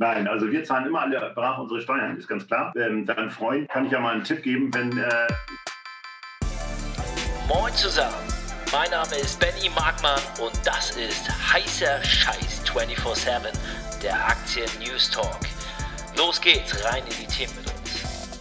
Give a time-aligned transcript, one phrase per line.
[0.00, 2.72] Nein, also wir zahlen immer alle brav unsere Steuern, ist ganz klar.
[2.74, 4.96] Ähm, deinem Freund kann ich ja mal einen Tipp geben, wenn.
[4.96, 5.26] Äh
[7.46, 8.14] Moin zusammen,
[8.72, 13.52] mein Name ist Benny Markmann und das ist heißer Scheiß 24-7,
[14.02, 15.40] der Aktien News Talk.
[16.16, 18.40] Los geht's, rein in die Themen mit uns.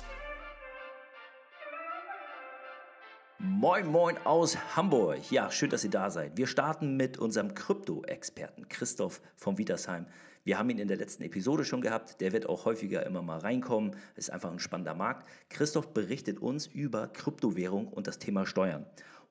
[3.37, 5.29] Moin, moin aus Hamburg.
[5.29, 6.37] Ja, schön, dass ihr da seid.
[6.37, 10.05] Wir starten mit unserem Krypto-Experten Christoph von Wietersheim.
[10.49, 12.21] Wir haben ihn in der letzten Episode schon gehabt.
[12.21, 13.95] Der wird auch häufiger immer mal reinkommen.
[14.15, 15.27] Ist einfach ein spannender Markt.
[15.49, 18.87] Christoph berichtet uns über Kryptowährung und das Thema Steuern.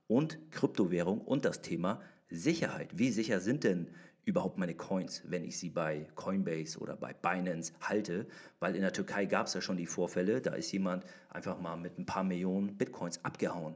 [0.07, 2.01] Und Kryptowährung und das Thema
[2.31, 2.97] Sicherheit.
[2.97, 3.89] Wie sicher sind denn
[4.27, 8.29] überhaupt meine Coins, wenn ich sie bei Coinbase oder bei Binance halte?
[8.61, 10.41] Weil in der Türkei gab es ja schon die Vorfälle.
[10.41, 13.75] Da ist jemand einfach mal mit ein paar Millionen Bitcoins abgehauen.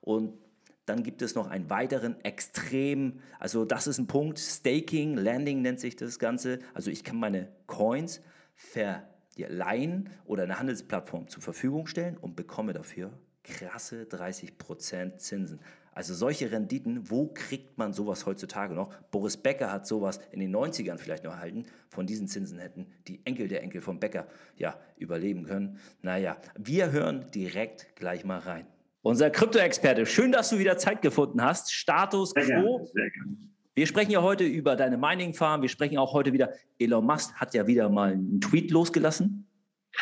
[0.00, 0.38] Und
[0.86, 5.80] dann gibt es noch einen weiteren extrem, also das ist ein Punkt, Staking, Landing nennt
[5.80, 6.58] sich das Ganze.
[6.74, 8.20] Also ich kann meine Coins
[8.54, 13.12] verleihen oder eine Handelsplattform zur Verfügung stellen und bekomme dafür
[13.44, 15.60] krasse 30% Zinsen.
[15.92, 18.92] Also solche Renditen, wo kriegt man sowas heutzutage noch?
[19.12, 21.66] Boris Becker hat sowas in den 90ern vielleicht noch erhalten.
[21.88, 25.78] Von diesen Zinsen hätten die Enkel der Enkel von Becker ja überleben können.
[26.02, 28.66] Naja, wir hören direkt gleich mal rein.
[29.04, 31.70] Unser Krypto-Experte, schön, dass du wieder Zeit gefunden hast.
[31.74, 32.78] Status sehr quo.
[32.94, 33.36] Gerne, gerne.
[33.74, 35.60] Wir sprechen ja heute über deine Mining Farm.
[35.60, 36.54] Wir sprechen auch heute wieder.
[36.78, 39.46] Elon Musk hat ja wieder mal einen Tweet losgelassen.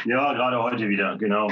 [0.04, 1.50] Ja, gerade heute wieder, genau.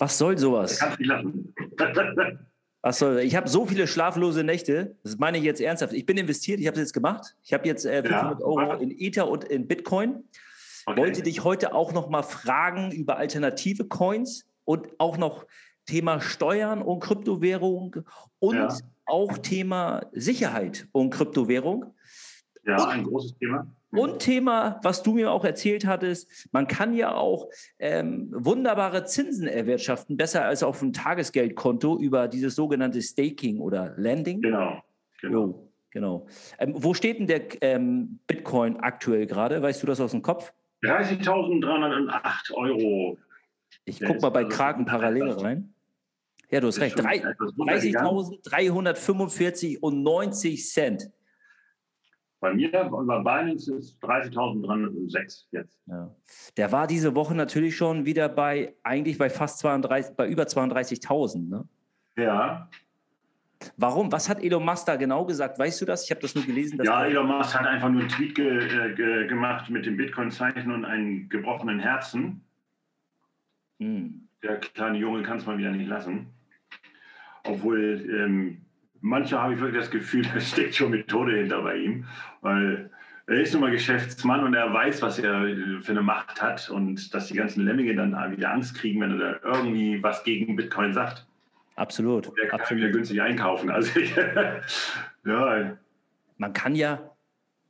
[0.00, 0.76] Was soll sowas?
[0.80, 1.54] Kannst nicht lassen.
[2.82, 4.96] Was soll, ich habe so viele schlaflose Nächte.
[5.04, 5.92] Das meine ich jetzt ernsthaft.
[5.92, 7.36] Ich bin investiert, ich habe es jetzt gemacht.
[7.44, 8.44] Ich habe jetzt äh, 500 Ja.
[8.44, 10.24] Euro in Ether und in Bitcoin.
[10.86, 11.00] Okay.
[11.00, 15.46] Wollte dich heute auch noch mal fragen über alternative Coins und auch noch
[15.90, 17.96] Thema Steuern und Kryptowährung
[18.38, 18.68] und Ja.
[19.06, 21.86] auch Thema Sicherheit und Kryptowährung.
[22.64, 23.66] Ja, ein großes Thema.
[23.90, 27.48] Und Thema, was du mir auch erzählt hattest, man kann ja auch
[27.80, 34.42] ähm, wunderbare Zinsen erwirtschaften, besser als auf dem Tagesgeldkonto über dieses sogenannte Staking oder Landing.
[34.42, 34.80] Genau.
[35.20, 35.34] genau.
[35.34, 36.26] Jo, genau.
[36.60, 39.60] Ähm, wo steht denn der ähm, Bitcoin aktuell gerade?
[39.60, 40.52] Weißt du das aus dem Kopf?
[40.84, 43.18] 30.308 Euro.
[43.84, 45.74] Ich Der guck ist mal bei also Kraken parallel rein.
[46.50, 46.96] Ja, du hast recht.
[46.96, 48.10] schon Drei- etwas runtergegangen.
[48.10, 51.10] 30.345 und 90 Cent.
[52.40, 55.78] Bei mir, bei Binance ist 30.306 jetzt.
[55.86, 56.10] Ja.
[56.56, 61.48] Der war diese Woche natürlich schon wieder bei, eigentlich bei fast 32, bei über 32.000.
[61.50, 61.68] Ne?
[62.16, 62.68] Ja,
[63.76, 64.10] Warum?
[64.10, 65.58] Was hat Elon Musk da genau gesagt?
[65.58, 66.04] Weißt du das?
[66.04, 66.80] Ich habe das nur gelesen.
[66.82, 70.72] Ja Elon Musk hat einfach nur einen Tweet ge, äh, ge, gemacht mit dem Bitcoin-Zeichen
[70.72, 72.42] und einem gebrochenen Herzen.
[73.78, 74.28] Hm.
[74.42, 76.28] Der kleine Junge kann es mal wieder nicht lassen.
[77.44, 78.58] Obwohl, ähm,
[79.00, 82.04] manchmal habe ich wirklich das Gefühl, da steckt schon Methode hinter bei ihm.
[82.40, 82.90] Weil
[83.26, 85.42] er ist nun mal Geschäftsmann und er weiß, was er
[85.82, 89.40] für eine Macht hat und dass die ganzen Lemminge dann wieder Angst kriegen, wenn er
[89.40, 91.26] da irgendwie was gegen Bitcoin sagt.
[91.76, 92.26] Absolut.
[92.36, 92.92] Der kann wieder absolut.
[92.92, 93.70] günstig einkaufen.
[93.70, 94.00] Also,
[95.24, 95.78] ja,
[96.36, 97.16] Man kann ja,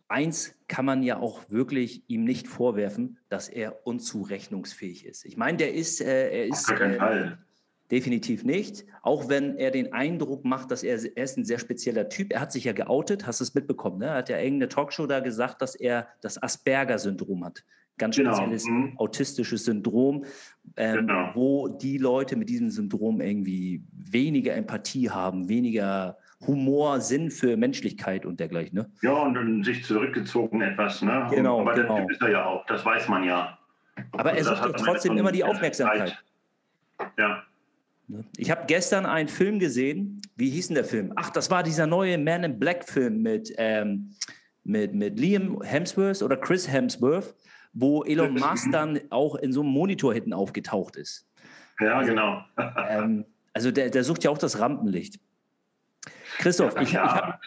[0.08, 5.25] eins kann man ja auch wirklich ihm nicht vorwerfen, dass er unzurechnungsfähig ist.
[5.26, 7.38] Ich meine, der ist, äh, er auf ist gar keinen äh, Fall.
[7.90, 8.84] Definitiv nicht.
[9.02, 12.32] Auch wenn er den Eindruck macht, dass er, er ist ein sehr spezieller Typ.
[12.32, 13.98] Er hat sich ja geoutet, hast du es mitbekommen?
[13.98, 14.06] Ne?
[14.06, 17.64] Er hat ja irgendeine Talkshow da gesagt, dass er das Asperger-Syndrom hat.
[17.98, 18.94] Ganz Genau, spezielles mhm.
[18.96, 20.24] autistisches Syndrom,
[20.76, 21.30] ähm, Genau.
[21.34, 28.24] wo die Leute mit diesem Syndrom irgendwie weniger Empathie haben, weniger Humor, Sinn für Menschlichkeit
[28.24, 28.78] und dergleichen.
[28.78, 28.90] Ne?
[29.02, 31.02] Ja, und dann sich zurückgezogen etwas.
[31.02, 31.26] Ne?
[31.30, 31.94] Genau, Aber genau.
[31.96, 33.58] der Typ ist er ja auch, das weiß man ja.
[34.12, 36.16] Aber er Also das sucht doch trotzdem immer die Aufmerksamkeit.
[36.98, 37.12] Zeit.
[37.18, 37.42] Ja?
[38.37, 40.21] Ich habe gestern einen Film gesehen.
[40.37, 41.12] Wie hieß denn der Film?
[41.16, 44.15] Ach, das war dieser neue Man in Black Film mit, ähm,
[44.65, 47.34] mit, mit Liam Hemsworth oder Chris Hemsworth,
[47.72, 48.34] wo Elon.
[48.34, 51.28] Musk dann auch in so einem Monitor hinten aufgetaucht ist.
[51.78, 52.44] ja genau.
[52.88, 55.20] Ähm, also der, der sucht ja auch das Rampenlicht.
[56.38, 57.38] Christoph, ich, ich ja, habe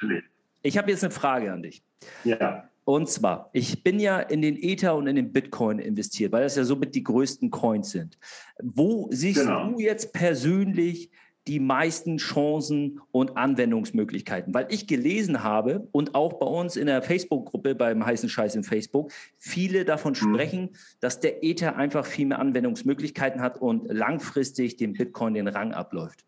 [0.62, 1.84] ich hab jetzt eine Frage an dich.
[2.24, 6.44] Ja, Und zwar, ich bin ja in den Ether und in den Bitcoin investiert, weil
[6.44, 8.18] das ja somit die größten Coins sind.
[8.62, 9.72] Wo siehst Genau.
[9.72, 11.10] du jetzt persönlich
[11.48, 14.54] die meisten Chancen und Anwendungsmöglichkeiten?
[14.54, 18.64] Weil ich gelesen habe und auch bei uns in der Facebook-Gruppe beim heißen Scheiß in
[18.64, 20.70] Facebook viele davon sprechen,
[21.00, 26.26] dass der Ether einfach viel mehr Anwendungsmöglichkeiten hat und langfristig dem Bitcoin den Rang abläuft.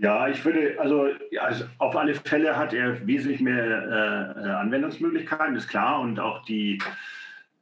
[0.00, 1.08] Ja, ich würde, also,
[1.40, 6.00] also auf alle Fälle hat er wesentlich mehr äh, äh, Anwendungsmöglichkeiten, ist klar.
[6.00, 6.78] Und auch die,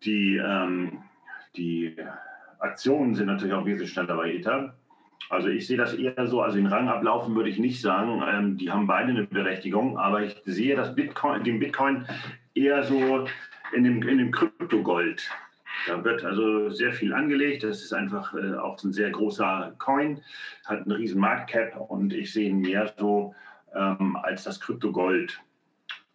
[0.05, 0.99] die, ähm,
[1.57, 1.97] die
[2.61, 4.75] Aktionen sind natürlich auch wesentlich schneller bei Ether.
[5.31, 8.23] Also ich sehe das eher so, also in Rang ablaufen würde ich nicht sagen.
[8.25, 12.07] Ähm, die haben beide eine Berechtigung, aber ich sehe das Bitcoin, den Bitcoin
[12.55, 13.27] eher so
[13.73, 15.29] in dem, in dem Kryptogold.
[15.87, 17.63] Da wird also sehr viel angelegt.
[17.63, 20.21] Das ist einfach äh, auch ein sehr großer Coin,
[20.67, 23.35] hat einen riesen Marktcap und ich sehe ihn mehr so
[23.75, 25.41] ähm, als das Kryptogold,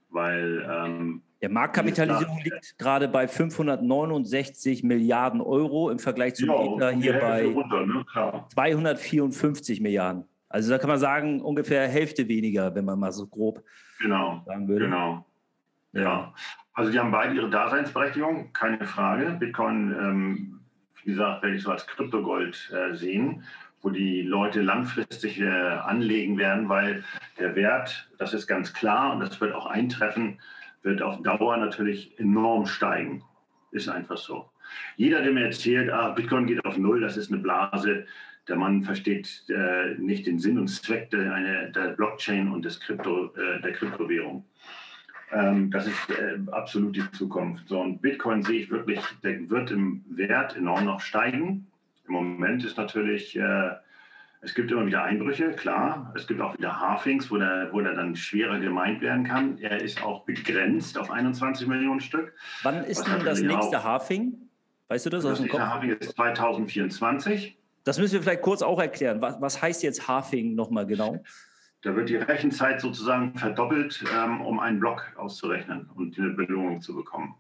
[0.10, 7.20] weil ähm, der Marktkapitalisierung liegt gerade bei 569 Milliarden Euro im Vergleich zum ja, hier
[7.20, 8.06] bei runter, ne?
[8.54, 10.24] 254 Milliarden.
[10.48, 13.62] Also da kann man sagen, ungefähr Hälfte weniger, wenn man mal so grob
[14.00, 14.86] genau, sagen würde.
[14.86, 15.26] Genau.
[15.92, 16.34] Ja.
[16.74, 19.38] Also die haben beide ihre Daseinsberechtigung, keine Frage.
[19.40, 20.60] Bitcoin, ähm,
[21.04, 23.44] wie gesagt, werde ich so als Kryptogold äh, sehen,
[23.82, 27.04] wo die Leute langfristig äh, anlegen werden, weil
[27.38, 30.40] der Wert, das ist ganz klar und das wird auch eintreffen,
[30.82, 33.24] wird auf Dauer natürlich enorm steigen.
[33.72, 34.50] Ist einfach so.
[34.96, 38.06] Jeder, der mir erzählt, ah, Bitcoin geht auf Null, das ist eine Blase,
[38.48, 42.80] der Mann versteht äh, nicht den Sinn und Zweck der, eine, der Blockchain und des
[42.80, 44.46] Krypto, äh, der Kryptowährung.
[45.34, 47.68] Ähm, das ist äh, absolut die Zukunft.
[47.68, 51.68] So, und Bitcoin sehe ich wirklich, der wird im Wert enorm noch steigen.
[52.08, 53.72] Im Moment ist natürlich äh,
[54.44, 56.12] es gibt immer wieder Einbrüche, klar.
[56.16, 59.58] Es gibt auch wieder Halfings, wo der, wo der dann schwerer gemeint werden kann.
[59.60, 62.34] Er ist auch begrenzt auf 21 Millionen Stück.
[62.62, 64.34] Wann ist denn das nächste auch, Halfing?
[64.90, 65.62] Weißt du das, das aus dem Kopf?
[65.62, 67.58] Halfing ist 2024.
[67.86, 69.22] Das müssen wir vielleicht kurz auch erklären.
[69.22, 71.24] Was, was heißt jetzt Halfing nochmal genau?
[71.84, 76.96] Da wird die Rechenzeit sozusagen verdoppelt, ähm, um einen Block auszurechnen und eine Belohnung zu
[76.96, 77.36] bekommen.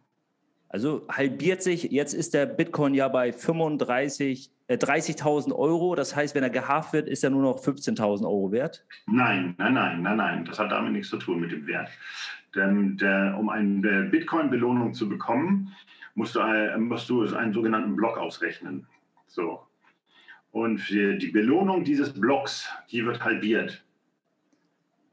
[0.67, 5.95] Also halbiert sich, jetzt ist der Bitcoin ja bei 35, äh, 30.000 Euro.
[5.95, 8.85] Das heißt, wenn er gehaft wird, ist er nur noch 15.000 Euro wert?
[9.05, 10.45] Nein, nein, nein, nein, nein.
[10.45, 11.89] Das hat damit nichts zu tun mit dem Wert.
[12.53, 15.73] Denn der, um eine Bitcoin-Belohnung zu bekommen,
[16.15, 18.87] musst du, äh, musst du einen sogenannten Block ausrechnen.
[19.27, 19.61] So.
[20.51, 23.83] Und die Belohnung dieses Blocks, die wird halbiert.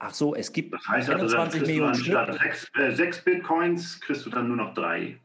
[0.02, 2.12] Ach so, es gibt das heißt 21 also, Millionen Stück.
[2.12, 5.20] Statt sechs, äh, sechs Bitcoins kriegst du dann nur noch drei.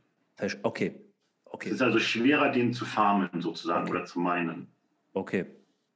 [0.64, 0.94] Okay.
[1.46, 1.70] okay.
[1.70, 3.92] Es ist also schwerer, den zu farmen sozusagen okay.
[3.92, 4.68] oder zu meinen.
[5.14, 5.46] Okay.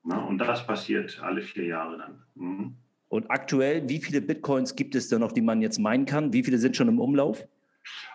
[0.03, 2.23] Na, und das passiert alle vier Jahre dann.
[2.35, 2.75] Mhm.
[3.09, 6.31] Und aktuell, wie viele Bitcoins gibt es denn noch, die man jetzt meinen kann?
[6.31, 7.45] Wie viele sind schon im Umlauf?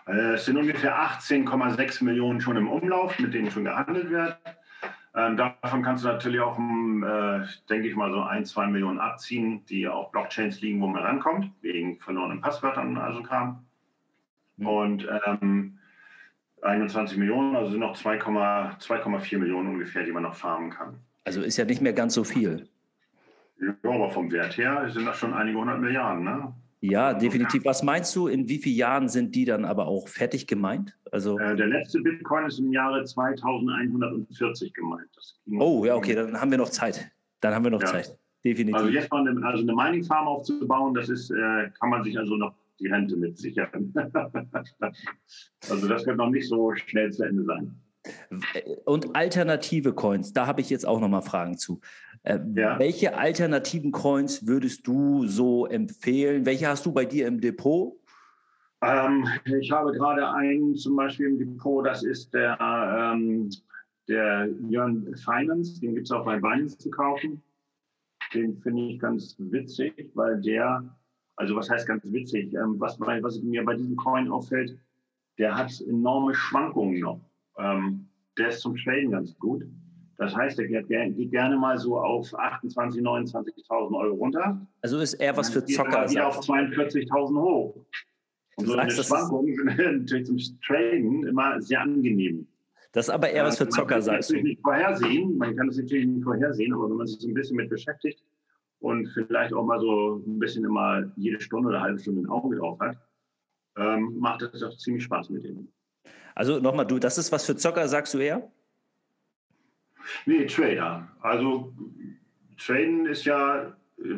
[0.06, 4.38] Äh, es sind ungefähr 18,6 Millionen schon im Umlauf, mit denen schon gehandelt wird.
[5.16, 9.64] Ähm, davon kannst du natürlich auch, äh, denke ich mal, so ein, zwei Millionen abziehen,
[9.66, 13.64] die auf Blockchains liegen, wo man rankommt, wegen verlorenen Passwörtern und also Kram.
[14.56, 14.66] Mhm.
[14.66, 15.78] Und ähm,
[16.62, 20.98] 21 Millionen, also sind noch 2,4 Millionen ungefähr, die man noch farmen kann.
[21.24, 22.68] Also ist ja nicht mehr ganz so viel.
[23.60, 26.52] Ja, aber vom Wert her sind das schon einige hundert Milliarden, ne?
[26.90, 27.64] Ja, definitiv.
[27.64, 30.94] Was meinst du, in wie vielen Jahren sind die dann aber auch fertig gemeint?
[31.10, 35.08] Also äh, der letzte Bitcoin ist im Jahre 2140 gemeint.
[35.58, 37.10] oh, ja, okay, dann haben wir noch Zeit.
[37.40, 37.86] Dann haben wir noch ja.
[37.86, 38.18] Zeit.
[38.44, 38.74] Definitiv.
[38.74, 42.18] Also jetzt mal eine, also eine Mining Farm aufzubauen, das ist, äh, kann man sich
[42.18, 43.90] also noch die Rente mit sichern.
[45.70, 47.74] also das wird noch nicht so schnell zu Ende sein.
[48.84, 51.80] Und alternative Coins, da habe ich jetzt auch noch mal Fragen zu.
[52.22, 52.78] Äh, ja.
[52.78, 56.46] Welche alternativen Coins würdest du so empfehlen?
[56.46, 57.98] Welche hast du bei dir im Depot?
[58.82, 63.50] Ähm, ich habe gerade einen zum Beispiel im Depot, das ist der, ähm,
[64.08, 67.42] der Jörn Finance, den gibt es auch bei Binance zu kaufen.
[68.34, 70.84] Den finde ich ganz witzig, weil der
[71.36, 72.54] also was heißt ganz witzig?
[72.54, 74.78] Ähm, was, was mir bei diesem Coin auffällt,
[75.38, 77.20] der hat enorme Schwankungen noch.
[77.58, 78.08] Ähm,
[78.38, 79.64] der ist zum Traden ganz gut.
[80.16, 84.66] Das heißt, der geht, geht gerne mal so auf 28.000, 29.000 Euro runter.
[84.80, 86.06] Also ist er was für Zocker?
[86.06, 87.74] Geht auf 42.000 hoch.
[88.56, 89.64] Und du so sagst, eine Schwankung sind
[89.98, 92.46] natürlich zum Traden immer sehr angenehm.
[92.92, 94.34] Das ist aber eher was für Zocker, sagst du.
[94.34, 97.24] Man kann es nicht vorhersehen, man kann es natürlich nicht vorhersehen, aber wenn man sich
[97.24, 98.22] ein bisschen mit beschäftigt,
[98.84, 102.28] und vielleicht auch mal so ein bisschen immer jede Stunde oder eine halbe Stunde ein
[102.28, 102.98] Auge drauf hat,
[103.78, 105.72] ähm, macht es doch ziemlich Spaß mit denen.
[106.34, 108.50] Also nochmal, du, das ist was für Zocker, sagst du eher?
[110.26, 111.08] Nee, Trader.
[111.20, 111.72] Also
[112.58, 113.72] Traden ist ja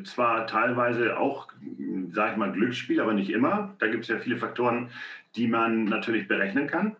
[0.04, 1.48] zwar teilweise auch,
[2.12, 3.74] sage ich mal, Glücksspiel, aber nicht immer.
[3.78, 4.90] Da gibt es ja viele Faktoren,
[5.36, 6.96] die man natürlich berechnen kann.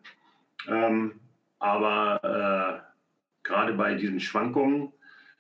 [0.69, 1.13] Ähm,
[1.59, 4.93] aber äh, gerade bei diesen Schwankungen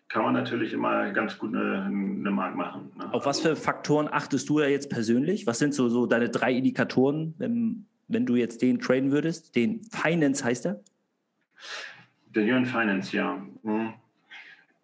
[0.08, 2.92] kann man natürlich immer ganz gut eine, eine Mark machen.
[2.96, 3.12] Ne?
[3.12, 5.46] Auf was für Faktoren achtest du da jetzt persönlich?
[5.46, 9.56] Was sind so, so deine drei Indikatoren, wenn, wenn du jetzt den traden würdest?
[9.56, 10.80] Den Finance heißt er?
[12.34, 13.42] Der Jörn Finance, ja.
[13.62, 13.94] Hm.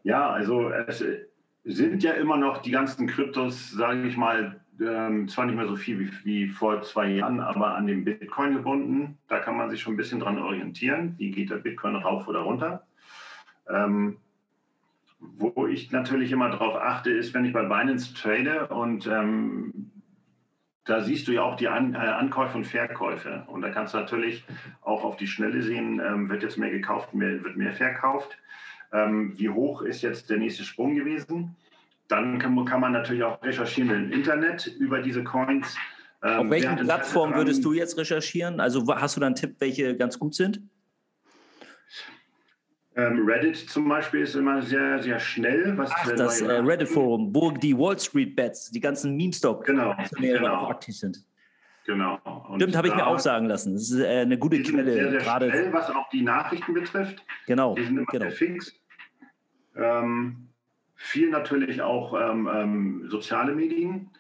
[0.05, 1.05] Ja, also es
[1.65, 5.77] sind ja immer noch die ganzen Kryptos, sage ich mal, ähm, zwar nicht mehr so
[5.77, 9.19] viel wie, wie, vor zwei Jahren, aber an den Bitcoin gebunden.
[9.29, 11.15] Da kann man sich schon ein bisschen dran orientieren.
[11.19, 12.87] Wie geht der Bitcoin rauf oder runter?
[13.69, 14.17] Ähm,
[15.21, 19.92] wo ich natürlich immer darauf achte, ist, wenn ich bei Binance trade und ähm,
[20.85, 23.45] da siehst du ja auch die An äh, Ankäufe und Verkäufe.
[23.47, 24.45] Und da kannst du natürlich
[24.83, 28.37] auch auf die Schnelle sehen, ähm, wird jetzt mehr gekauft, mehr, wird mehr verkauft.
[28.93, 31.57] Ähm, wie hoch ist jetzt der nächste Sprung gewesen?
[32.09, 35.77] Dann kann, kann man natürlich auch recherchieren im Internet über diese Coins.
[36.23, 38.61] Ähm, auf welchen Plattformen würdest du jetzt recherchieren?
[38.61, 40.61] Also hast du da einen Tipp, welche ganz gut sind?
[42.95, 45.77] Ähm, Reddit zum Beispiel ist immer sehr, sehr schnell.
[45.79, 50.69] Was Ach, das äh, Reddit-Forum, wo die Wall Street Bets, die ganzen Meme-Stock genau, genau.
[50.69, 51.25] aktiv sind.
[51.87, 52.19] Genau.
[52.49, 53.73] Und Stimmt, habe ich mir auch sagen lassen.
[53.73, 54.93] Das ist äh, eine gute die Quelle.
[54.93, 57.25] Sehr, sehr gerade schnell, was auch die Nachrichten betrifft.
[57.47, 57.75] Genau.
[57.75, 58.27] Die sind immer genau.
[58.27, 58.75] sehr fix.
[59.75, 60.49] Ähm,
[60.95, 64.11] viel natürlich auch ähm, ähm soziale Medien.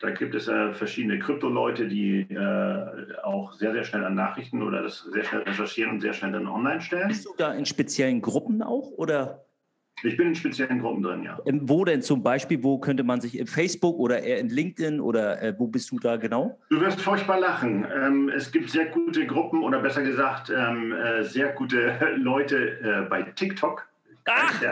[0.00, 4.82] Da gibt es äh, verschiedene Krypto-Leute, die äh, auch sehr, sehr schnell an Nachrichten oder
[4.82, 7.08] das sehr schnell recherchieren und sehr schnell dann online stellen.
[7.08, 9.44] Bist du da in speziellen Gruppen auch oder?
[10.04, 11.38] Ich bin in speziellen Gruppen drin, ja.
[11.44, 12.62] Ähm, wo denn zum Beispiel?
[12.62, 15.98] Wo könnte man sich in Facebook oder eher in LinkedIn oder äh, wo bist du
[15.98, 16.56] da genau?
[16.70, 17.84] Du wirst furchtbar lachen.
[17.92, 23.08] Ähm, es gibt sehr gute Gruppen oder besser gesagt ähm, äh, sehr gute Leute äh,
[23.08, 23.87] bei TikTok
[24.28, 24.62] Ach,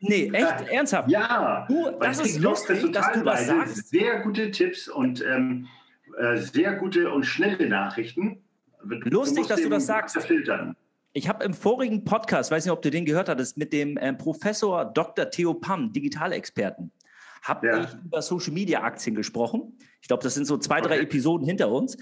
[0.00, 0.68] nee, echt?
[0.70, 1.10] Ernsthaft?
[1.10, 1.66] Ja.
[1.68, 3.88] Du, das ist lustig, dass du das sagst.
[3.88, 5.68] Sehr gute Tipps und ähm,
[6.18, 8.42] äh, sehr gute und schnelle Nachrichten.
[8.82, 10.16] Lustig, dass du das sagst.
[10.18, 10.76] Filtern.
[11.12, 14.12] Ich habe im vorigen Podcast, weiß nicht, ob du den gehört hattest, mit dem äh,
[14.12, 15.30] Professor Dr.
[15.30, 16.92] Theo Pam, Digitalexperten,
[17.42, 17.84] habe ja.
[17.84, 19.78] ich über Social Media Aktien gesprochen.
[20.02, 20.88] Ich glaube, das sind so zwei, okay.
[20.88, 21.96] drei Episoden hinter uns.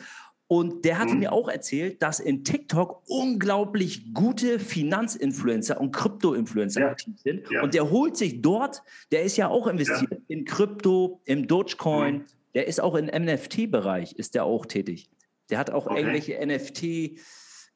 [0.47, 1.21] Und der hatte mhm.
[1.21, 6.91] mir auch erzählt, dass in TikTok unglaublich gute Finanzinfluencer und Krypto-Influencer ja.
[6.91, 7.51] aktiv sind.
[7.51, 7.63] Ja.
[7.63, 10.19] Und der holt sich dort, der ist ja auch investiert ja.
[10.29, 12.25] in Krypto, im Dogecoin, mhm.
[12.55, 15.09] der ist auch im NFT-Bereich, ist der auch tätig.
[15.51, 15.99] Der hat auch okay.
[15.99, 17.19] irgendwelche NFT,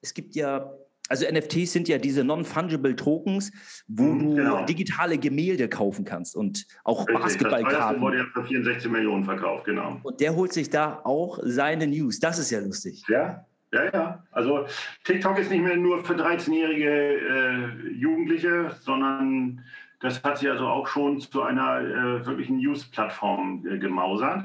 [0.00, 0.72] es gibt ja
[1.08, 3.50] also NFTs sind ja diese Non-Fungible Tokens,
[3.88, 4.64] wo mhm, du genau.
[4.66, 7.94] digitale Gemälde kaufen kannst und auch Richtig, Basketballkarten.
[7.94, 10.00] Das wurde ja für 64 Millionen verkauft, genau.
[10.02, 12.20] Und der holt sich da auch seine News.
[12.20, 13.02] Das ist ja lustig.
[13.08, 14.22] Ja, ja, ja.
[14.32, 14.66] Also
[15.04, 19.64] TikTok ist nicht mehr nur für 13-jährige äh, Jugendliche, sondern
[20.00, 24.44] das hat sich also auch schon zu einer äh, wirklichen News-Plattform äh, gemausert.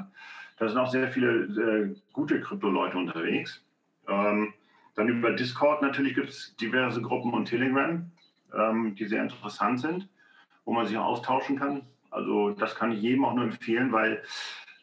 [0.58, 3.62] Da sind auch sehr viele äh, gute Krypto-Leute unterwegs.
[4.08, 4.54] Ähm,
[4.96, 8.10] dann über Discord natürlich gibt es diverse Gruppen und Telegram,
[8.56, 10.08] ähm, die sehr interessant sind,
[10.66, 11.82] wo man sich austauschen kann.
[12.12, 14.22] Also das kann ich jedem auch nur empfehlen, weil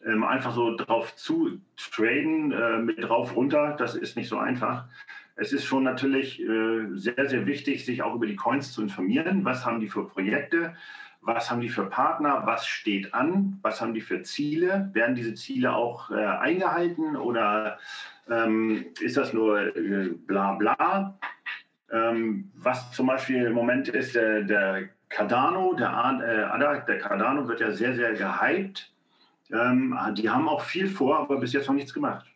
[0.04, 4.86] ähm, einfach so drauf zu traden, äh, mit drauf runter, das ist nicht so einfach.
[5.36, 9.44] Es ist schon natürlich äh, sehr, sehr wichtig, sich auch über die Coins zu informieren.
[9.44, 10.74] Was haben die für Projekte?
[11.22, 12.42] Was haben die für Partner?
[12.46, 13.58] Was steht an?
[13.62, 14.90] Was haben die für Ziele?
[14.94, 17.78] Werden diese Ziele auch äh, eingehalten oder
[18.28, 21.18] ähm, ist das nur äh, bla bla.
[21.92, 25.90] Ähm, was zum Beispiel im Moment ist, der, der Cardano, der,
[26.52, 28.92] äh, der Cardano wird ja sehr, sehr gehypt.
[29.52, 32.26] Ähm, die haben auch viel vor, aber bis jetzt noch nichts gemacht.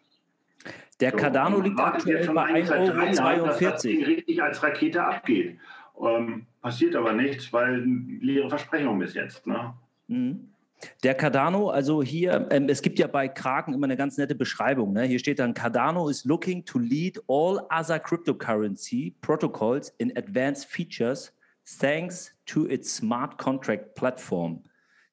[1.00, 3.46] Der so, Cardano liegt aktuell bei 1,42 Euro.
[3.46, 5.58] Dass das Ding richtig als Rakete abgeht.
[6.00, 7.84] Ähm, passiert aber nichts, weil
[8.20, 9.46] leere Versprechung bis jetzt.
[9.46, 9.74] Ne?
[10.08, 10.53] Mhm.
[11.02, 14.92] Der Cardano, also hier, ähm, es gibt ja bei Kraken immer eine ganz nette Beschreibung.
[14.92, 15.04] Ne?
[15.04, 21.32] Hier steht dann, Cardano is looking to lead all other cryptocurrency protocols in advanced features
[21.78, 24.62] thanks to its smart contract platform.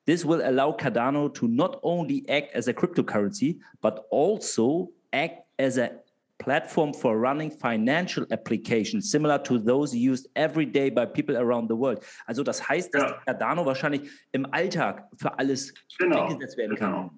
[0.06, 5.77] This will allow Cardano to not only act as a cryptocurrency, but also act as
[5.77, 5.91] a
[6.43, 11.75] platform for running financial applications similar to those used every day by people around the
[11.75, 12.03] world.
[12.25, 13.21] Also das heißt, dass ja.
[13.25, 16.27] Cardano wahrscheinlich im Alltag für alles genau.
[16.27, 16.91] eingesetzt werden kann.
[16.91, 17.12] Genau.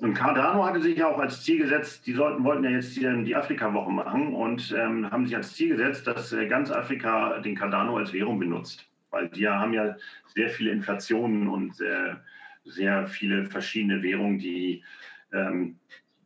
[0.00, 3.24] Und Cardano hatte sich ja auch als Ziel gesetzt, die sollten, wollten ja jetzt die,
[3.24, 7.54] die Afrika-Woche machen und ähm, haben sich als Ziel gesetzt, dass äh, ganz Afrika den
[7.54, 8.86] Cardano als Währung benutzt.
[9.10, 9.96] Weil die haben ja
[10.34, 12.14] sehr viele Inflationen und äh,
[12.64, 14.82] sehr viele verschiedene Währungen, die
[15.32, 15.78] ähm,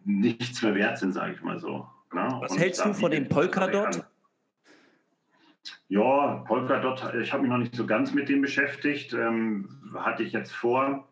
[0.05, 1.87] nichts mehr wert sind, sage ich mal so.
[2.13, 2.39] Ne?
[2.41, 4.05] Was und hältst du von dem Polkadot?
[5.89, 9.13] Ja, Polkadot, ich habe mich noch nicht so ganz mit dem beschäftigt.
[9.13, 11.09] Ähm, hatte ich jetzt vor,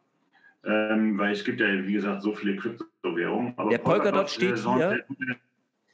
[0.65, 3.55] ähm, weil es gibt ja, wie gesagt, so viele Kryptowährungen.
[3.57, 5.05] Der Polkadot, Polkadot steht äh, hier.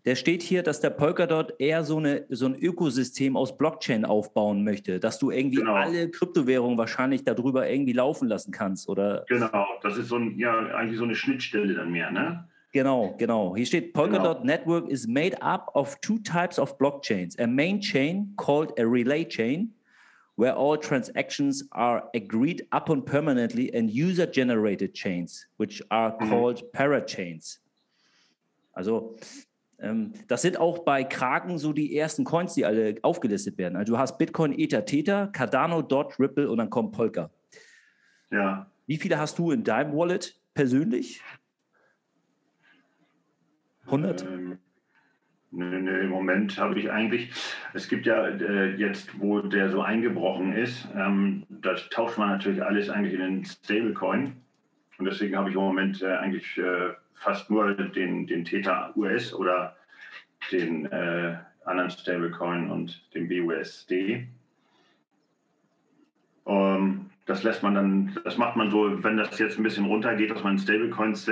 [0.04, 4.64] Der steht hier, dass der Polkadot eher so, eine, so ein Ökosystem aus Blockchain aufbauen
[4.64, 5.74] möchte, dass du irgendwie genau.
[5.74, 9.24] alle Kryptowährungen wahrscheinlich darüber irgendwie laufen lassen kannst, oder?
[9.28, 12.48] Genau, das ist so ein, ja, eigentlich so eine Schnittstelle dann mehr, ne?
[12.72, 13.54] Genau, genau.
[13.54, 14.46] Hier steht Polkadot genau.
[14.46, 17.38] Network is made up of two types of blockchains.
[17.38, 19.74] A main chain called a relay chain,
[20.36, 26.30] where all transactions are agreed upon permanently, and user-generated chains, which are mhm.
[26.30, 27.58] called parachains.
[28.72, 29.16] Also
[29.78, 33.76] ähm, das sind auch bei Kraken so die ersten Coins, die alle aufgelistet werden.
[33.76, 37.30] Also du hast Bitcoin, Ether, Tether, Cardano, Dot, Ripple und dann kommt Polka.
[38.30, 38.70] Ja.
[38.86, 41.20] Wie viele hast du in deinem Wallet persönlich?
[43.86, 44.22] 100?
[44.22, 44.58] Ähm,
[45.50, 47.30] nö, nö, Im Moment habe ich eigentlich,
[47.74, 52.62] es gibt ja äh, jetzt, wo der so eingebrochen ist, ähm, da tauscht man natürlich
[52.62, 54.36] alles eigentlich in den Stablecoin.
[54.98, 59.32] Und deswegen habe ich im Moment äh, eigentlich äh, fast nur den, den Theta US
[59.34, 59.76] oder
[60.50, 64.28] den äh, anderen Stablecoin und den BUSD.
[66.46, 70.30] Ähm, das lässt man dann, das macht man so, wenn das jetzt ein bisschen runtergeht,
[70.30, 71.28] dass man Stablecoins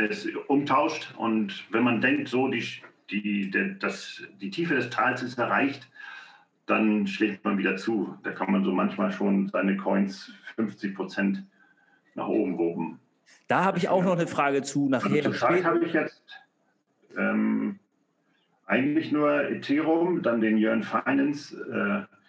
[0.47, 2.65] umtauscht und wenn man denkt, so die,
[3.11, 5.89] die, der, das, die Tiefe des Tals ist erreicht,
[6.67, 8.17] dann schlägt man wieder zu.
[8.23, 11.45] Da kann man so manchmal schon seine Coins 50 Prozent
[12.15, 13.01] nach oben woben.
[13.49, 15.27] Da habe ich auch noch eine Frage zu nachher.
[15.27, 16.23] Also Zeit habe ich jetzt
[17.17, 17.81] ähm,
[18.67, 22.07] eigentlich nur Ethereum, dann den Yearn Finance.
[22.09, 22.20] Äh,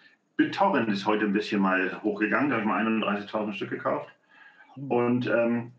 [0.42, 4.08] BitTorrent ist heute ein bisschen mal hochgegangen, da habe ich mal 31.000 Stück gekauft.
[4.88, 5.72] Und ähm,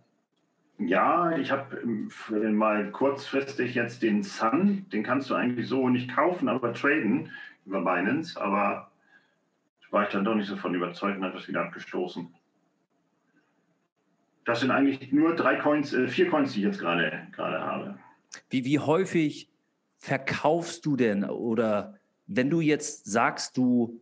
[0.78, 6.14] ja, ich habe ähm, mal kurzfristig jetzt den Sun, den kannst du eigentlich so nicht
[6.14, 7.32] kaufen, aber traden
[7.66, 8.92] über Binance, aber
[9.94, 12.28] war ich dann doch nicht so von überzeugt und habe das wieder abgestoßen.
[14.44, 18.00] Das sind eigentlich nur drei Coins, äh, vier Coins, die ich jetzt gerade gerade habe.
[18.50, 19.50] Wie, wie häufig
[20.00, 24.02] verkaufst du denn oder wenn du jetzt sagst, du,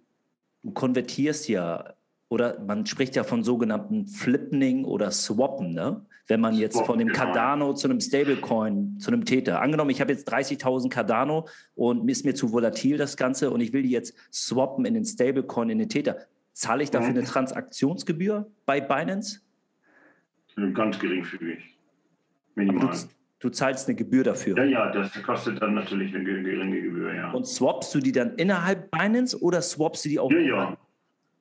[0.63, 1.93] du konvertierst ja
[2.29, 6.05] oder man spricht ja von sogenannten Flippening oder Swappen, ne?
[6.27, 7.19] Wenn man jetzt Swap, von dem genau.
[7.19, 12.23] Cardano zu einem Stablecoin, zu einem Tether, angenommen, ich habe jetzt 30.000 Cardano und ist
[12.23, 15.79] mir zu volatil das Ganze und ich will die jetzt swappen in den Stablecoin, in
[15.79, 16.19] den Tether,
[16.53, 17.17] zahle ich dafür mhm.
[17.17, 19.41] eine Transaktionsgebühr bei Binance?
[20.73, 21.77] Ganz geringfügig.
[22.55, 22.97] Minimal.
[23.41, 24.55] Du, zahlst eine Gebühr dafür.
[24.57, 27.31] Ja, ja, das kostet dann natürlich eine geringe Gebühr, ja.
[27.31, 30.31] Und swappst du die dann innerhalb Binance oder swappst du die auch?
[30.31, 30.77] Ja, ja.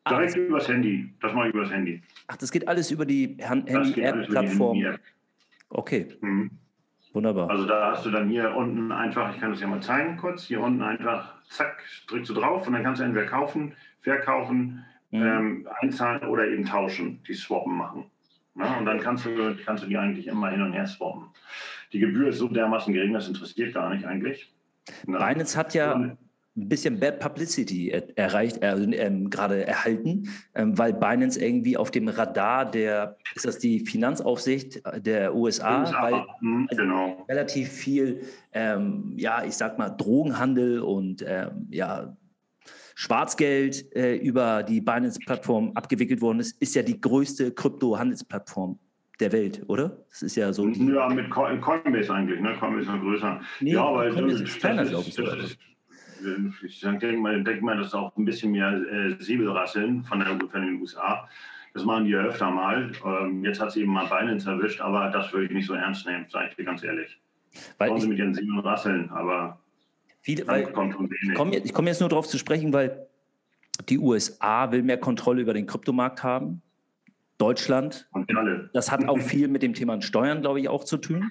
[0.08, 1.12] Direkt ah, übers Handy.
[1.20, 2.02] Das mache ich übers Handy.
[2.26, 4.78] Ach, das geht alles über die Handy-App-Plattform.
[4.78, 4.98] Handy
[5.68, 6.08] okay.
[6.20, 6.50] Mhm.
[7.12, 7.50] Wunderbar.
[7.50, 10.44] Also da hast du dann hier unten einfach, ich kann das ja mal zeigen kurz,
[10.44, 15.22] hier unten einfach, zack, drückst du drauf und dann kannst du entweder kaufen, verkaufen, mhm.
[15.22, 18.04] ähm, einzahlen oder eben tauschen, die Swappen machen.
[18.54, 21.26] Na, und dann kannst du, kannst du die eigentlich immer hin und her swappen.
[21.92, 24.52] Die Gebühr ist so dermaßen gering, das interessiert gar nicht eigentlich.
[25.06, 26.16] Na, Binance hat ja
[26.56, 32.08] ein bisschen Bad Publicity erreicht, äh, äh, gerade erhalten, äh, weil Binance irgendwie auf dem
[32.08, 37.24] Radar der, ist das die Finanzaufsicht der USA, USA weil hm, genau.
[37.28, 38.22] relativ viel,
[38.52, 42.16] ähm, ja, ich sag mal, Drogenhandel und ähm, ja,
[42.94, 48.78] Schwarzgeld äh, über die Binance-Plattform abgewickelt worden ist, ist ja die größte Krypto-Handelsplattform
[49.20, 50.04] der Welt, oder?
[50.08, 50.66] Das ist ja so.
[50.68, 52.56] ja, mit Coinbase eigentlich, ne?
[52.58, 53.40] Coinbase ist noch größer.
[53.60, 55.14] Nee, ja, aber Coinbase ist kleiner, glaube ich.
[55.14, 55.36] Sogar.
[56.62, 60.28] Ich denke mal, denk mal, das ist auch ein bisschen mehr äh, Säbelrasseln von, der,
[60.28, 61.26] von den USA.
[61.72, 62.92] Das machen die ja öfter mal.
[63.04, 66.06] Ähm, jetzt hat sie eben mal Binance erwischt, aber das würde ich nicht so ernst
[66.06, 67.18] nehmen, sage ich dir ganz ehrlich.
[67.78, 69.60] Weil sie mit ihren Säbelrasseln, aber
[70.22, 73.06] Viele, weil, ich komme jetzt, komm jetzt nur darauf zu sprechen, weil
[73.88, 76.60] die USA will mehr Kontrolle über den Kryptomarkt haben.
[77.40, 78.08] Deutschland.
[78.72, 81.30] Das hat auch viel mit dem Thema Steuern, glaube ich, auch zu tun.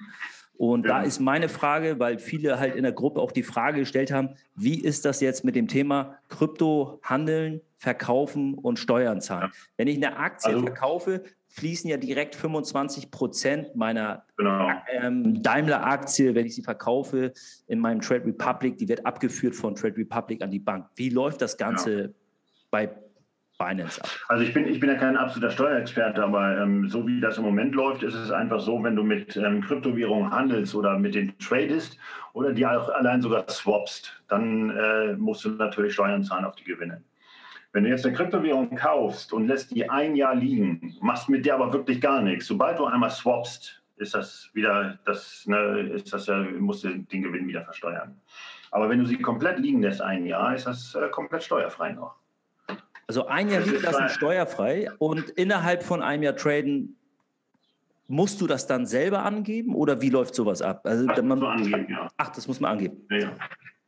[0.60, 0.98] Und ja.
[0.98, 4.34] da ist meine Frage, weil viele halt in der Gruppe auch die Frage gestellt haben,
[4.54, 9.50] wie ist das jetzt mit dem Thema Krypto handeln, verkaufen und Steuern zahlen?
[9.54, 9.58] Ja.
[9.78, 14.68] Wenn ich eine Aktie also, verkaufe, fließen ja direkt 25 Prozent meiner genau.
[14.92, 17.32] ähm, Daimler-Aktie, wenn ich sie verkaufe,
[17.66, 20.88] in meinem Trade Republic, die wird abgeführt von Trade Republic an die Bank.
[20.94, 22.14] Wie läuft das Ganze genau.
[22.70, 22.90] bei
[23.60, 24.08] Binance ab?
[24.28, 27.44] Also ich bin, ich bin ja kein absoluter Steuerexperte, aber ähm, so wie das im
[27.44, 31.38] Moment läuft, ist es einfach so, wenn du mit ähm, Kryptowährungen handelst oder mit den
[31.38, 31.98] tradest
[32.32, 36.64] oder die auch allein sogar swapst, dann äh, musst du natürlich Steuern zahlen auf die
[36.64, 37.02] Gewinne.
[37.72, 41.54] Wenn du jetzt eine Kryptowährung kaufst und lässt die ein Jahr liegen, machst mit der
[41.54, 42.46] aber wirklich gar nichts.
[42.46, 47.22] Sobald du einmal swapst, ist das wieder, das, ne, ist das ja, musst du den
[47.22, 48.16] Gewinn wieder versteuern.
[48.72, 52.19] Aber wenn du sie komplett liegen lässt ein Jahr, ist das äh, komplett steuerfrei noch.
[53.10, 56.96] Also ein Jahr liegen lassen steuerfrei und innerhalb von einem Jahr traden
[58.06, 60.82] Musst du das dann selber angeben oder wie läuft sowas ab?
[60.84, 62.08] Also, muss man angeben, ja.
[62.16, 63.04] Ach, das muss man angeben.
[63.10, 63.32] Ja, ja.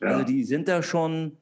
[0.00, 0.08] Ja.
[0.08, 1.36] Also die sind da schon.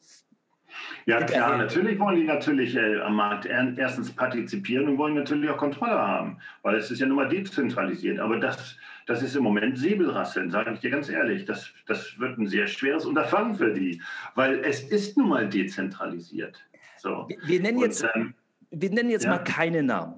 [1.06, 5.58] Ja, klar, natürlich wollen die natürlich äh, am Markt erstens partizipieren und wollen natürlich auch
[5.58, 8.18] Kontrolle haben, weil es ist ja nun mal dezentralisiert.
[8.18, 11.44] Aber das, das ist im Moment Säbelrasseln, sage ich dir ganz ehrlich.
[11.44, 14.00] Das, das wird ein sehr schweres Unterfangen für die,
[14.34, 16.64] weil es ist nun mal dezentralisiert.
[16.96, 17.26] So.
[17.28, 18.34] Wir, wir nennen jetzt, und, ähm,
[18.70, 19.30] wir nennen jetzt ja.
[19.30, 20.14] mal keine Namen.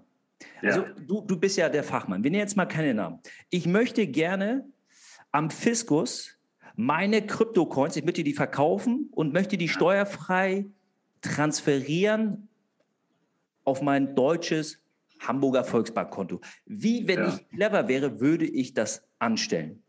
[0.62, 0.88] Also ja.
[1.06, 2.22] du, du bist ja der Fachmann.
[2.22, 3.18] Wir nennen jetzt mal keine Namen.
[3.50, 4.64] Ich möchte gerne
[5.32, 6.36] am Fiskus
[6.76, 10.66] meine Kryptocoins, ich möchte die verkaufen und möchte die steuerfrei
[11.20, 12.48] transferieren
[13.64, 14.82] auf mein deutsches
[15.20, 16.40] Hamburger Volksbankkonto.
[16.66, 17.28] Wie, wenn ja.
[17.28, 19.82] ich clever wäre, würde ich das anstellen?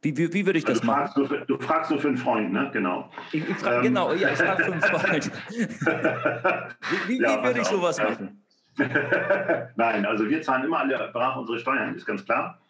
[0.00, 1.12] Wie, wie, wie würde ich das also machen?
[1.12, 2.70] Fragst du, du, fragst nur für einen Freund, ne?
[2.72, 3.10] Genau.
[3.32, 3.82] Ich, ich frage, ähm.
[3.82, 5.30] Genau, ja, ich frage für einen Freund.
[5.50, 8.44] wie, wie, ja, würde ich sowas machen?
[9.76, 12.60] Nein, also wir zahlen immer alle brav unsere Steuern, ist ganz klar.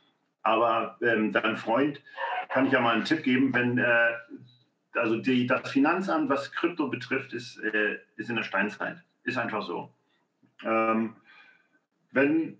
[0.42, 2.00] Aber ähm, dein Freund
[2.48, 3.84] kann ich ja mal einen Tipp geben, wenn äh,
[4.98, 8.98] also die, das Finanzamt, was Krypto betrifft, ist, äh, ist in der Steinzeit.
[9.24, 9.92] Ist einfach so.
[10.64, 11.16] Ähm,
[12.12, 12.58] wenn,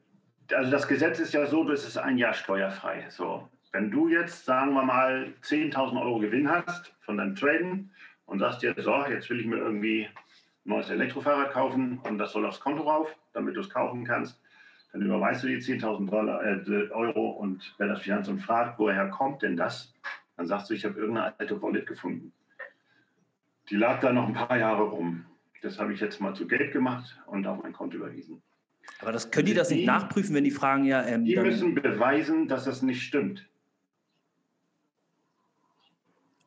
[0.52, 3.06] also das Gesetz ist ja so, das ist ein Jahr steuerfrei.
[3.10, 7.90] So, wenn du jetzt, sagen wir mal, 10.000 Euro Gewinn hast von deinem Traden
[8.26, 10.10] und sagst dir, so, jetzt will ich mir irgendwie ein
[10.64, 14.40] neues Elektrofahrrad kaufen und das soll aufs Konto rauf, damit du es kaufen kannst,
[14.92, 19.56] dann überweist du die 10.000 äh, Euro und wer das Finanzamt fragt, woher kommt denn
[19.56, 19.94] das,
[20.38, 22.32] dann sagst du, ich habe irgendeine alte Wallet gefunden.
[23.68, 25.26] Die lag da noch ein paar Jahre rum.
[25.62, 28.40] Das habe ich jetzt mal zu Geld gemacht und auf mein Konto überwiesen.
[29.00, 31.04] Aber das können die das nicht nachprüfen, wenn die fragen, ja.
[31.04, 33.48] Ähm, die müssen beweisen, dass das nicht stimmt.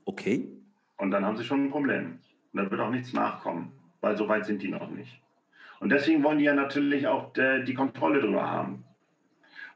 [0.05, 0.47] Okay.
[0.97, 2.19] Und dann haben sie schon ein Problem.
[2.53, 5.21] Und da wird auch nichts nachkommen, weil so weit sind die noch nicht.
[5.81, 8.85] Und deswegen wollen die ja natürlich auch äh, die Kontrolle darüber haben.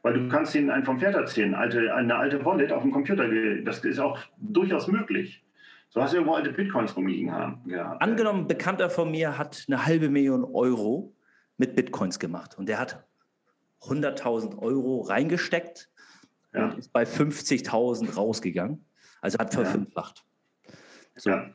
[0.02, 3.28] Weil du kannst ihnen einen vom Pferd erzählen, alte, eine alte Wallet auf dem Computer,
[3.62, 5.42] das ist auch durchaus möglich.
[5.88, 7.62] So hast du irgendwo alte Bitcoins rumliegen haben.
[7.66, 7.92] Ja.
[7.98, 11.14] Angenommen, ein Bekannter von mir hat eine halbe Million Euro
[11.56, 13.04] mit Bitcoins gemacht und der hat
[13.82, 15.88] 100.000 Euro reingesteckt
[16.52, 16.66] ja.
[16.66, 18.84] und ist bei 50.000 rausgegangen.
[19.20, 20.24] Also hat verfünffacht.
[21.16, 21.30] So.
[21.30, 21.50] Ja.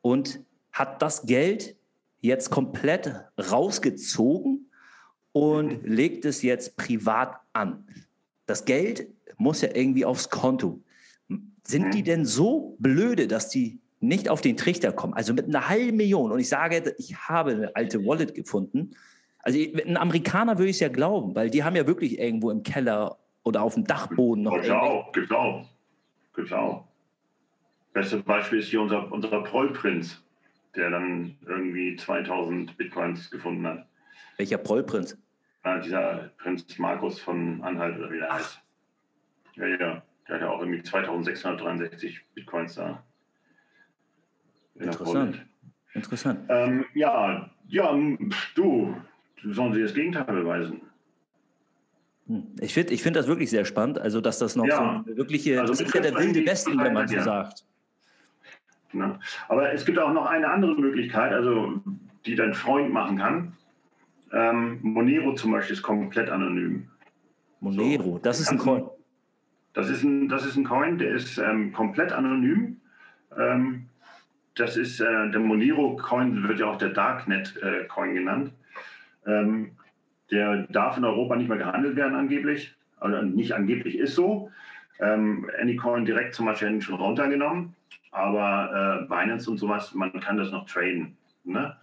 [0.00, 0.40] Und
[0.72, 1.76] hat das Geld
[2.20, 4.69] jetzt komplett rausgezogen
[5.32, 5.92] und mhm.
[5.92, 7.84] legt es jetzt privat an.
[8.46, 10.80] Das Geld muss ja irgendwie aufs Konto.
[11.64, 11.90] Sind mhm.
[11.90, 15.14] die denn so blöde, dass die nicht auf den Trichter kommen?
[15.14, 16.32] Also mit einer halben Million.
[16.32, 18.96] Und ich sage, ich habe eine alte Wallet gefunden.
[19.38, 22.62] Also ein Amerikaner würde ich es ja glauben, weil die haben ja wirklich irgendwo im
[22.62, 24.60] Keller oder auf dem Dachboden noch.
[24.60, 25.66] Genau, genau,
[26.34, 26.88] genau.
[27.92, 30.22] Beste Beispiel ist hier unser, unser Prollprinz
[30.76, 33.86] der dann irgendwie 2000 Bitcoins gefunden hat.
[34.36, 35.18] Welcher Prollprinz?
[35.64, 38.60] Ja, dieser Prinz Markus von Anhalt oder wie der heißt.
[39.56, 40.02] Ja, ja.
[40.28, 43.02] Der hat ja auch irgendwie 2663 Bitcoins da.
[44.76, 45.44] Interessant.
[45.92, 46.40] Interessant.
[46.48, 47.98] Ähm, ja, ja,
[48.54, 48.96] du,
[49.42, 50.82] sollen sie das Gegenteil beweisen.
[52.28, 52.46] Hm.
[52.60, 54.76] Ich finde ich find das wirklich sehr spannend, also dass das noch ja.
[54.76, 57.22] so eine wirkliche, also das ist ja der wilde Westen, wenn man so ja.
[57.22, 57.64] sagt.
[58.92, 59.18] Ne?
[59.48, 61.80] Aber es gibt auch noch eine andere Möglichkeit, also
[62.24, 63.56] die dein Freund machen kann.
[64.32, 66.88] Ähm, Monero zum Beispiel ist komplett anonym.
[67.60, 68.18] Monero, so.
[68.18, 68.84] das ist ein Coin.
[69.72, 72.80] Das ist ein, das ist ein Coin, der ist ähm, komplett anonym.
[73.38, 73.86] Ähm,
[74.54, 78.52] das ist äh, der Monero-Coin, wird ja auch der Darknet-Coin äh, genannt.
[79.26, 79.72] Ähm,
[80.30, 82.74] der darf in Europa nicht mehr gehandelt werden, angeblich.
[82.98, 84.50] Also nicht angeblich ist so.
[84.98, 87.74] Ähm, Anycoin direkt zum Beispiel schon runtergenommen.
[88.12, 91.16] Aber äh, Binance und sowas, man kann das noch traden.
[91.44, 91.76] Ne?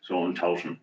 [0.00, 0.80] So und tauschen.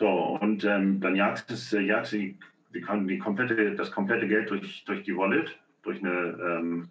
[0.00, 2.38] So, und ähm, dann jagst, es, äh, jagst die,
[2.74, 6.88] die, die, komplette, das komplette Geld durch, durch die Wallet, durch eine ähm,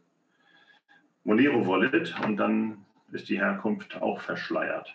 [1.23, 4.93] Monero-Wallet und dann ist die Herkunft auch verschleiert.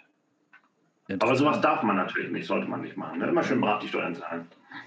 [1.20, 3.18] Aber sowas darf man natürlich nicht, sollte man nicht machen.
[3.18, 3.26] Ne?
[3.26, 4.46] Immer schön brav die Steuern zahlen.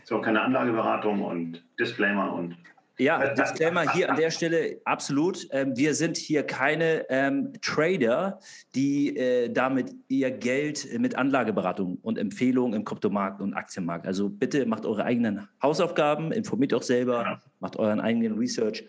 [0.09, 2.55] Auch keine Anlageberatung und Disclaimer und
[2.99, 5.47] ja, Disclaimer hier an der Stelle absolut.
[5.51, 8.39] Ähm, wir sind hier keine ähm, Trader,
[8.73, 14.07] die äh, damit ihr Geld mit Anlageberatung und Empfehlungen im Kryptomarkt und Aktienmarkt.
[14.07, 17.41] Also bitte macht eure eigenen Hausaufgaben, informiert euch selber, ja.
[17.59, 18.87] macht euren eigenen Research.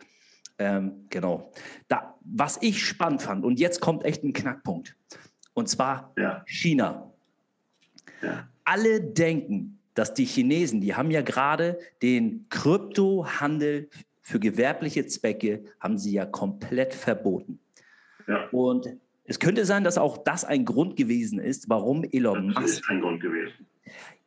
[0.59, 1.53] Ähm, genau.
[1.89, 4.97] Da, was ich spannend fand, und jetzt kommt echt ein Knackpunkt,
[5.55, 6.43] und zwar ja.
[6.47, 7.13] China.
[8.23, 8.49] Ja.
[8.65, 13.89] Alle denken, dass die Chinesen, die haben ja gerade den Kryptohandel
[14.21, 17.59] für gewerbliche Zwecke, haben sie ja komplett verboten.
[18.27, 18.49] Ja.
[18.51, 22.61] Und es könnte sein, dass auch das ein Grund gewesen ist, warum Elon Musk.
[22.61, 23.67] Das ist ein Grund gewesen.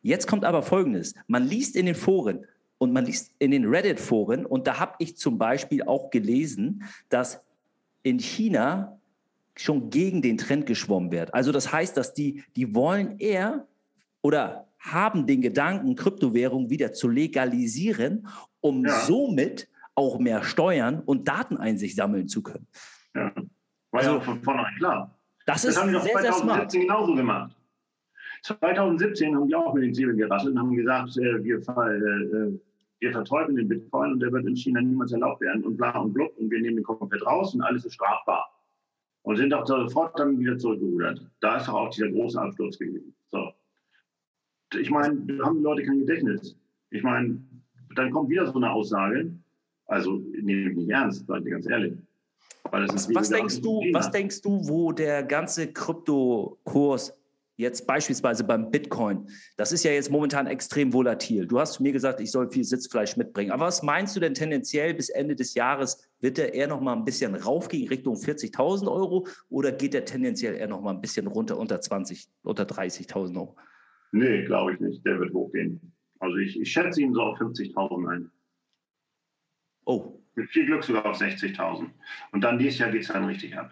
[0.02, 1.16] Jetzt kommt aber Folgendes.
[1.28, 2.46] Man liest in den Foren
[2.78, 7.42] und man liest in den Reddit-Foren und da habe ich zum Beispiel auch gelesen, dass
[8.04, 9.00] in China
[9.56, 11.34] schon gegen den Trend geschwommen wird.
[11.34, 13.68] Also das heißt, dass die, die wollen eher
[14.22, 18.28] oder haben den Gedanken, Kryptowährungen wieder zu legalisieren,
[18.60, 19.00] um ja.
[19.02, 22.68] somit auch mehr Steuern und Dateneinsicht sammeln zu können.
[23.14, 23.32] Ja,
[23.92, 25.20] war also, ja von vornherein klar.
[25.46, 27.56] Das, das ist haben die sehr, 2017 sehr genauso gemacht.
[28.44, 32.60] 2017 haben die auch mit den Zwiebeln gerasselt und haben gesagt, äh, wir, äh,
[33.00, 36.14] wir verteufeln den Bitcoin und der wird in China niemals erlaubt werden und bla und
[36.14, 38.50] blub und wir nehmen den komplett raus und alles ist strafbar.
[39.24, 41.22] Und sind auch sofort dann wieder zurückgerudert.
[41.42, 43.14] Da ist auch dieser große Absturz gewesen.
[44.80, 46.56] Ich meine, haben die Leute kein Gedächtnis.
[46.90, 47.42] Ich meine,
[47.96, 49.32] dann kommt wieder so eine Aussage,
[49.86, 51.94] also nehme ich nicht ernst, sage ich ganz ehrlich.
[52.72, 57.14] Was, was denkst du, was denkst du, wo der ganze Kryptokurs
[57.58, 61.46] jetzt beispielsweise beim Bitcoin, das ist ja jetzt momentan extrem volatil.
[61.46, 63.52] Du hast mir gesagt, ich soll viel Sitzfleisch mitbringen.
[63.52, 66.10] Aber was meinst du denn tendenziell bis Ende des Jahres?
[66.20, 70.56] Wird der eher noch mal ein bisschen raufgehen Richtung 40.000 Euro oder geht der tendenziell
[70.56, 73.56] eher noch mal ein bisschen runter unter 20, unter 30.000 Euro?
[74.12, 75.06] Nee, glaube ich nicht.
[75.06, 75.80] Der wird hochgehen.
[76.20, 78.32] Also ich, ich schätze ihn so auf 50.000 ein.
[79.86, 80.20] Oh.
[80.36, 81.90] Mit viel Glück sogar auf 60.000.
[82.32, 83.72] Und dann nächstes Jahr geht es dann richtig ab.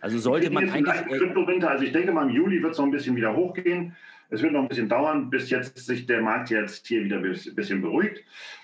[0.00, 1.18] Also sollte man eigentlich.
[1.18, 3.96] Kryptowinter, also ich denke mal, im Juli wird es noch ein bisschen wieder hochgehen.
[4.30, 7.54] Es wird noch ein bisschen dauern, bis jetzt sich der Markt jetzt hier wieder ein
[7.54, 8.22] bisschen beruhigt.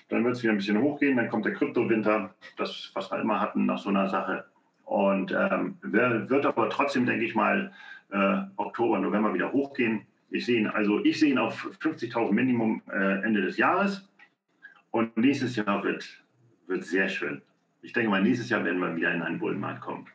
[0.09, 1.17] Dann wird es wieder ein bisschen hochgehen.
[1.17, 4.45] Dann kommt der Kryptowinter, das, was wir immer hatten nach so einer Sache.
[4.83, 7.73] Und ähm, wird aber trotzdem, denke ich mal,
[8.11, 10.05] äh, Oktober, November wieder hochgehen.
[10.35, 14.07] Ich sehe ihn, also ich sehe ihn auf 50.000 Minimum äh, Ende des Jahres.
[14.91, 16.05] Und nächstes Jahr wird,
[16.67, 17.41] wird sehr schön.
[17.81, 20.07] Ich denke mal, nächstes Jahr werden wir wieder in einen Bullenmarkt kommen.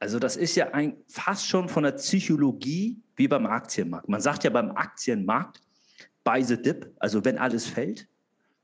[0.00, 4.08] Also das ist ja ein, fast schon von der Psychologie wie beim Aktienmarkt.
[4.08, 5.62] Man sagt ja beim Aktienmarkt,
[6.24, 8.08] buy the dip, also wenn alles fällt,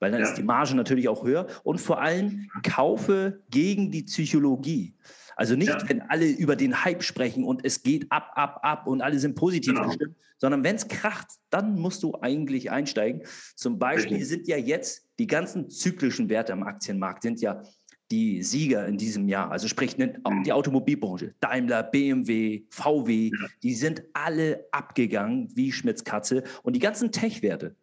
[0.00, 0.26] weil dann ja.
[0.26, 1.46] ist die Marge natürlich auch höher.
[1.62, 4.94] Und vor allem kaufe gegen die Psychologie.
[5.36, 5.88] Also nicht, ja.
[5.88, 9.34] wenn alle über den Hype sprechen und es geht ab, ab, ab und alle sind
[9.36, 9.88] positiv genau.
[9.88, 13.22] gestimmt, sondern wenn es kracht, dann musst du eigentlich einsteigen.
[13.54, 14.28] Zum Beispiel Richtig.
[14.28, 17.62] sind ja jetzt die ganzen zyklischen Werte am Aktienmarkt sind ja
[18.10, 20.44] die Sieger in diesem Jahr, also sprich ne, mhm.
[20.44, 23.48] die Automobilbranche, Daimler, BMW, VW, ja.
[23.62, 27.74] die sind alle abgegangen wie Schmitz Katze und die ganzen Tech-Werte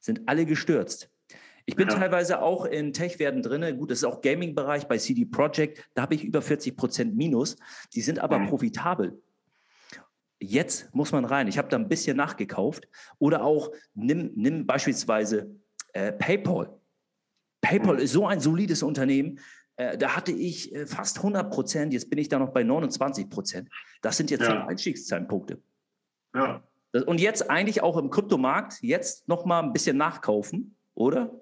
[0.00, 1.10] sind alle gestürzt.
[1.70, 1.94] Ich bin ja.
[1.94, 3.78] teilweise auch in Tech-Werten drin.
[3.78, 5.88] Gut, das ist auch Gaming-Bereich bei CD Projekt.
[5.94, 7.54] Da habe ich über 40 Prozent Minus.
[7.94, 8.48] Die sind aber mhm.
[8.48, 9.22] profitabel.
[10.40, 11.46] Jetzt muss man rein.
[11.46, 12.88] Ich habe da ein bisschen nachgekauft.
[13.20, 15.54] Oder auch, nimm, nimm beispielsweise
[15.92, 16.76] äh, PayPal.
[17.60, 18.00] PayPal mhm.
[18.00, 19.38] ist so ein solides Unternehmen.
[19.76, 21.92] Äh, da hatte ich äh, fast 100 Prozent.
[21.92, 23.68] Jetzt bin ich da noch bei 29 Prozent.
[24.02, 24.66] Das sind jetzt ja.
[24.66, 25.62] Einstiegszeitpunkte.
[26.34, 26.64] Ja.
[27.06, 31.40] Und jetzt eigentlich auch im Kryptomarkt, jetzt noch mal ein bisschen nachkaufen, oder?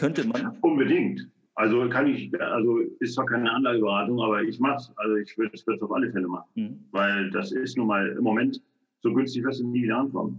[0.00, 0.56] Könnte man?
[0.62, 1.28] Unbedingt.
[1.56, 4.92] Also kann ich, also ist zwar keine Anlageberatung, aber ich mache es.
[4.96, 6.48] Also ich würde es auf alle Fälle machen.
[6.54, 6.84] Mhm.
[6.90, 8.62] Weil das ist nun mal im Moment
[9.02, 10.38] so günstig, dass es nie wieder ankommt.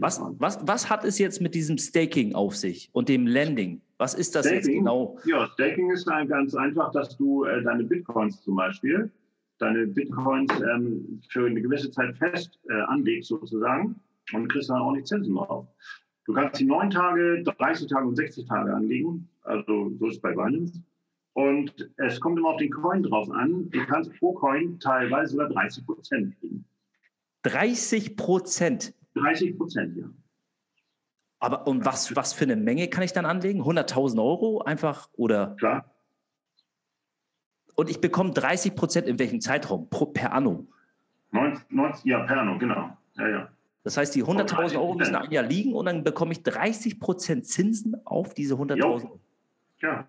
[0.00, 3.80] Was, was, was hat es jetzt mit diesem Staking auf sich und dem Lending?
[3.98, 5.16] Was ist das Staking, jetzt genau?
[5.24, 9.12] Ja, Staking ist ganz einfach, dass du äh, deine Bitcoins zum Beispiel,
[9.58, 13.94] deine Bitcoins ähm, für eine gewisse Zeit fest äh, anlegst sozusagen
[14.32, 15.68] und kriegst dann auch nicht Zinsen drauf.
[16.28, 19.26] Du kannst sie neun Tage, 30 Tage und 60 Tage anlegen.
[19.44, 20.82] Also so ist es bei Binance.
[21.32, 23.70] Und es kommt immer auf den Coin drauf an.
[23.70, 26.66] Du kannst pro Coin teilweise sogar 30 Prozent kriegen.
[27.44, 28.92] 30 Prozent?
[29.14, 30.04] 30 Prozent, ja.
[31.38, 33.62] Aber und was, was für eine Menge kann ich dann anlegen?
[33.62, 35.56] 100.000 Euro einfach oder?
[35.58, 35.94] Klar.
[37.74, 39.88] Und ich bekomme 30 Prozent in welchem Zeitraum?
[39.88, 40.66] Pro, per Anno?
[41.30, 42.98] 90, 90, ja, per Anno, genau.
[43.14, 43.48] Ja, ja.
[43.84, 47.46] Das heißt, die 100.000 Euro müssen ein Jahr liegen und dann bekomme ich 30 Prozent
[47.46, 49.20] Zinsen auf diese 100.000 Euro.
[49.80, 50.06] Ja.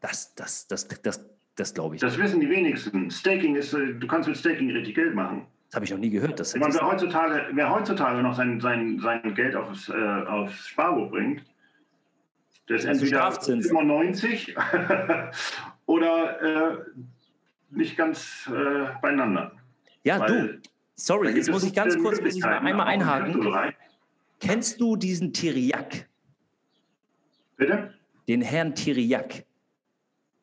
[0.00, 1.24] Das, das, das, das,
[1.54, 2.00] das glaube ich.
[2.00, 3.10] Das wissen die wenigsten.
[3.10, 5.46] Staking ist, äh, du kannst mit Staking richtig Geld machen.
[5.68, 6.38] Das habe ich noch nie gehört.
[6.38, 11.10] Das meine, wer, heutzutage, wer heutzutage noch sein, sein, sein Geld aufs, äh, aufs Sparbuch
[11.10, 11.42] bringt,
[12.68, 14.54] der ist entweder 95
[15.86, 16.78] oder äh,
[17.70, 19.52] nicht ganz äh, beieinander.
[20.04, 20.60] Ja, Weil, du,
[21.02, 23.74] Sorry, jetzt muss ich ganz kurz muss ich mal einmal einhaken.
[24.38, 26.08] Kennst du diesen Tiriak?
[27.56, 27.92] Bitte?
[28.28, 29.44] Den Herrn Tiriak.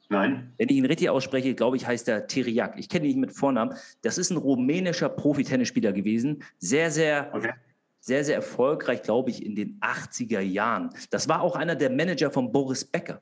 [0.09, 0.51] Nein.
[0.57, 2.77] Wenn ich ihn richtig ausspreche, glaube ich, heißt er Tiriak.
[2.77, 3.73] Ich kenne ihn nicht mit Vornamen.
[4.01, 6.43] Das ist ein rumänischer Profi-Tennisspieler gewesen.
[6.57, 7.53] Sehr, sehr, okay.
[8.01, 10.89] sehr, sehr erfolgreich, glaube ich, in den 80er Jahren.
[11.09, 13.21] Das war auch einer der Manager von Boris Becker.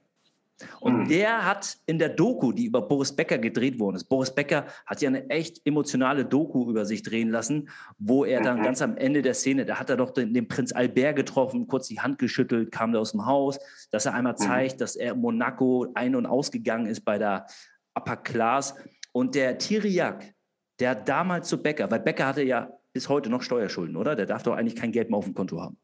[0.80, 1.08] Und mhm.
[1.08, 5.02] der hat in der Doku, die über Boris Becker gedreht worden ist, Boris Becker hat
[5.02, 8.64] ja eine echt emotionale Doku über sich drehen lassen, wo er dann mhm.
[8.64, 11.88] ganz am Ende der Szene, da hat er doch den, den, Prinz Albert getroffen, kurz
[11.88, 13.60] die Hand geschüttelt, kam da aus dem Haus,
[13.92, 14.38] dass er einmal mhm.
[14.38, 17.46] zeigt, dass er in Monaco ein- und ausgegangen ist bei der
[17.94, 18.76] Upper Class.
[19.12, 20.34] Und der Tiriak,
[20.80, 24.16] der damals zu Becker, weil Becker hatte ja bis heute noch Steuerschulden, oder?
[24.16, 25.78] Der darf doch eigentlich kein Geld mehr auf dem Konto haben.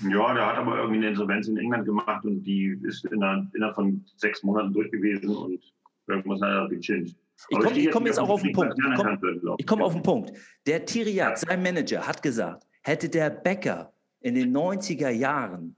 [0.00, 4.04] Ja, der hat aber irgendwie eine Insolvenz in England gemacht und die ist innerhalb von
[4.16, 5.60] sechs Monaten durch gewesen und
[6.06, 7.16] irgendwas hat er gechanged.
[7.48, 8.74] Ich komme komm jetzt auch auf den Punkt.
[8.78, 10.32] Ich komme komm auf den Punkt.
[10.66, 15.76] Der Tiriak, sein Manager, hat gesagt, hätte der Bäcker in den 90er Jahren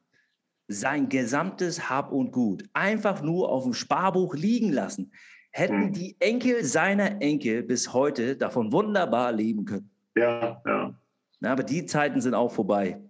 [0.69, 5.11] sein gesamtes Hab und Gut einfach nur auf dem Sparbuch liegen lassen,
[5.51, 5.93] hätten hm.
[5.93, 9.91] die Enkel seiner Enkel bis heute davon wunderbar leben können.
[10.17, 10.95] Ja, ja.
[11.41, 13.01] Na, aber die Zeiten sind auch vorbei.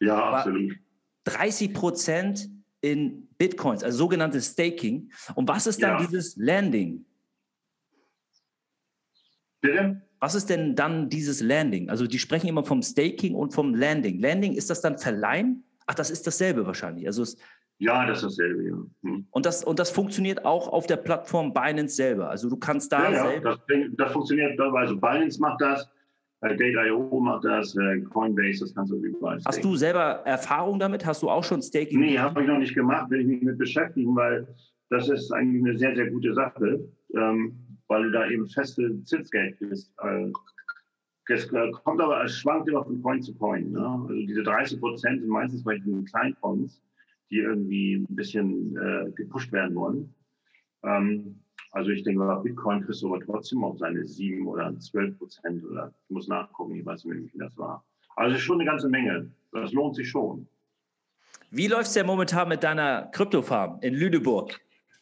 [0.00, 0.74] Ja, absolut.
[1.24, 2.48] 30 Prozent
[2.80, 5.10] in Bitcoins, also sogenanntes Staking.
[5.34, 6.06] Und was ist dann ja.
[6.06, 7.04] dieses Landing?
[9.60, 10.02] Bitte?
[10.20, 11.90] Was ist denn dann dieses Landing?
[11.90, 14.20] Also die sprechen immer vom Staking und vom Landing.
[14.20, 15.64] Landing, ist das dann Verleihen?
[15.86, 17.06] Ach, das ist dasselbe wahrscheinlich.
[17.06, 17.36] Also es,
[17.78, 18.76] ja, das ist dasselbe, ja.
[19.02, 19.26] Hm.
[19.30, 22.28] Und, das, und das funktioniert auch auf der Plattform Binance selber.
[22.28, 23.50] Also du kannst da ja, selber.
[23.50, 25.88] Ja, das, das funktioniert, also Binance macht das,
[26.40, 29.40] Date.io macht das, äh, Coinbase, das kannst du überall.
[29.44, 31.04] Hast du selber Erfahrung damit?
[31.04, 32.00] Hast du auch schon Staking?
[32.00, 34.46] Nee, habe ich noch nicht gemacht, will ich mich mit beschäftigen, weil
[34.88, 36.88] das ist eigentlich eine sehr, sehr gute Sache.
[37.14, 39.92] Ähm, weil du da eben feste Zinsgeld bist.
[40.02, 40.30] Äh,
[41.30, 43.72] es äh, kommt aber, es schwankt immer von Coin zu Coin.
[43.72, 43.86] Ne?
[44.08, 46.80] Also diese 30 Prozent sind meistens bei diesen Kleincoins,
[47.30, 50.14] die irgendwie ein bisschen äh, gepusht werden wollen.
[50.84, 51.40] Ähm,
[51.72, 55.64] also ich denke, bei Bitcoin kriegst du aber trotzdem auf seine 7 oder 12 Prozent
[55.64, 57.84] oder ich muss nachgucken, ich weiß nicht, wie das war.
[58.16, 59.30] Also schon eine ganze Menge.
[59.52, 60.46] Das lohnt sich schon.
[61.50, 64.60] Wie läuft es denn momentan mit deiner Kryptofarm in Lüneburg?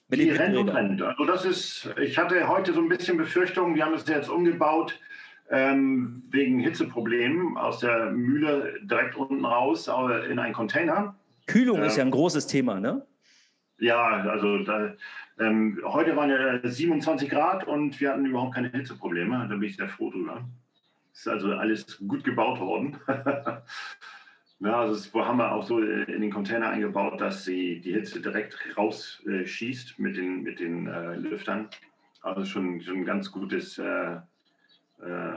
[0.09, 1.02] Mit die rennt und rennt.
[1.02, 4.98] Also das ist, ich hatte heute so ein bisschen Befürchtungen, wir haben es jetzt umgebaut
[5.50, 9.88] ähm, wegen Hitzeproblemen aus der Mühle direkt unten raus
[10.31, 11.16] in einen Container.
[11.46, 13.05] Kühlung ähm, ist ja ein großes Thema, ne?
[13.79, 14.95] Ja, also da,
[15.39, 19.47] ähm, heute waren ja 27 Grad und wir hatten überhaupt keine Hitzeprobleme.
[19.49, 20.45] Da bin ich sehr froh drüber.
[21.12, 22.99] Ist also alles gut gebaut worden.
[24.59, 28.23] Ja, also das haben wir auch so in den Container eingebaut, dass sie die Hitze
[28.23, 31.69] direkt rausschießt äh, mit den, mit den äh, Lüftern.
[32.23, 34.15] Also schon, schon ein ganz gutes, äh,
[35.03, 35.37] äh,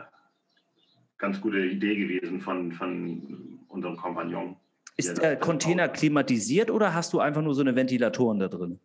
[1.17, 4.56] ganz gute Idee gewesen von, von unserem Kompagnon.
[4.99, 8.79] Ist der Container klimatisiert oder hast du einfach nur so eine Ventilatoren da drin?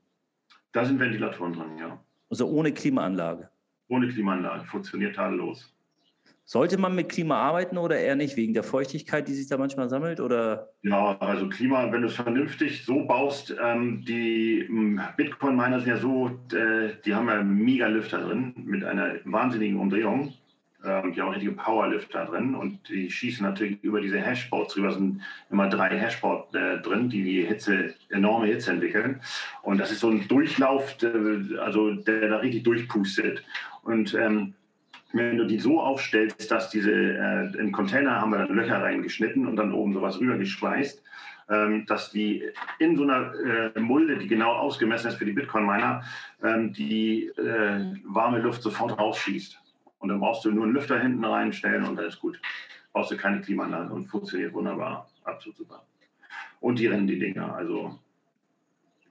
[0.70, 1.98] Da sind Ventilatoren drin, ja.
[2.30, 3.48] Also ohne Klimaanlage?
[3.88, 5.74] Ohne Klimaanlage, funktioniert tadellos.
[6.46, 9.88] Sollte man mit Klima arbeiten oder eher nicht, wegen der Feuchtigkeit, die sich da manchmal
[9.88, 10.20] sammelt?
[10.20, 10.68] Oder?
[10.82, 15.96] Ja, also Klima, wenn du es vernünftig so baust, ähm, die ähm, Bitcoin-Miner sind ja
[15.96, 20.34] so, äh, die haben ja Mega-Lüfter drin mit einer wahnsinnigen Umdrehung.
[20.84, 24.92] Ähm, die haben richtige Powerlifter drin und die schießen natürlich über diese Hashboards drüber.
[24.92, 29.20] sind immer drei Hashboards äh, drin, die die Hitze, enorme Hitze entwickeln.
[29.62, 33.42] Und das ist so ein Durchlauf, äh, also der da richtig durchpustet.
[33.82, 34.54] Und ähm,
[35.12, 39.46] wenn du die so aufstellst, dass diese, äh, im Container haben wir dann Löcher reingeschnitten
[39.46, 41.02] und dann oben sowas rübergeschweißt,
[41.48, 42.42] ähm, dass die
[42.78, 43.32] in so einer
[43.74, 46.02] äh, Mulde, die genau ausgemessen ist für die Bitcoin-Miner,
[46.42, 49.60] ähm, die äh, warme Luft sofort rausschießt.
[50.04, 52.38] Und dann brauchst du nur einen Lüfter hinten reinstellen und dann ist gut.
[52.92, 55.08] Brauchst du keine Klimaanlage und funktioniert wunderbar.
[55.24, 55.82] Absolut super.
[56.60, 57.98] Und die rennen die Dinger, also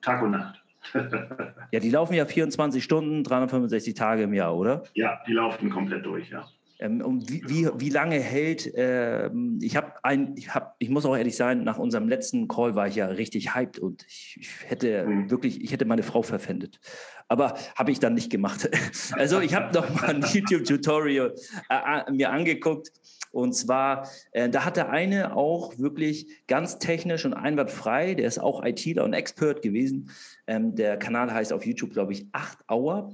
[0.04, 0.64] Tag und Nacht.
[1.72, 4.84] ja, die laufen ja 24 Stunden, 365 Tage im Jahr, oder?
[4.94, 6.48] Ja, die laufen komplett durch, ja.
[6.80, 11.06] Ähm, und wie, wie, wie, lange hält, ähm, ich habe ein, ich habe, ich muss
[11.06, 14.70] auch ehrlich sein, nach unserem letzten Call war ich ja richtig hyped und ich, ich
[14.70, 15.32] hätte mhm.
[15.32, 16.80] wirklich, ich hätte meine Frau verpfändet.
[17.28, 18.70] Aber habe ich dann nicht gemacht.
[19.14, 21.34] Also ich habe noch mal ein YouTube-Tutorial
[21.70, 22.92] äh, mir angeguckt
[23.34, 28.38] und zwar, äh, da hat der eine auch wirklich ganz technisch und einwandfrei, der ist
[28.38, 30.12] auch ITler und Expert gewesen.
[30.46, 33.12] Ähm, der Kanal heißt auf YouTube, glaube ich, 8 Hour.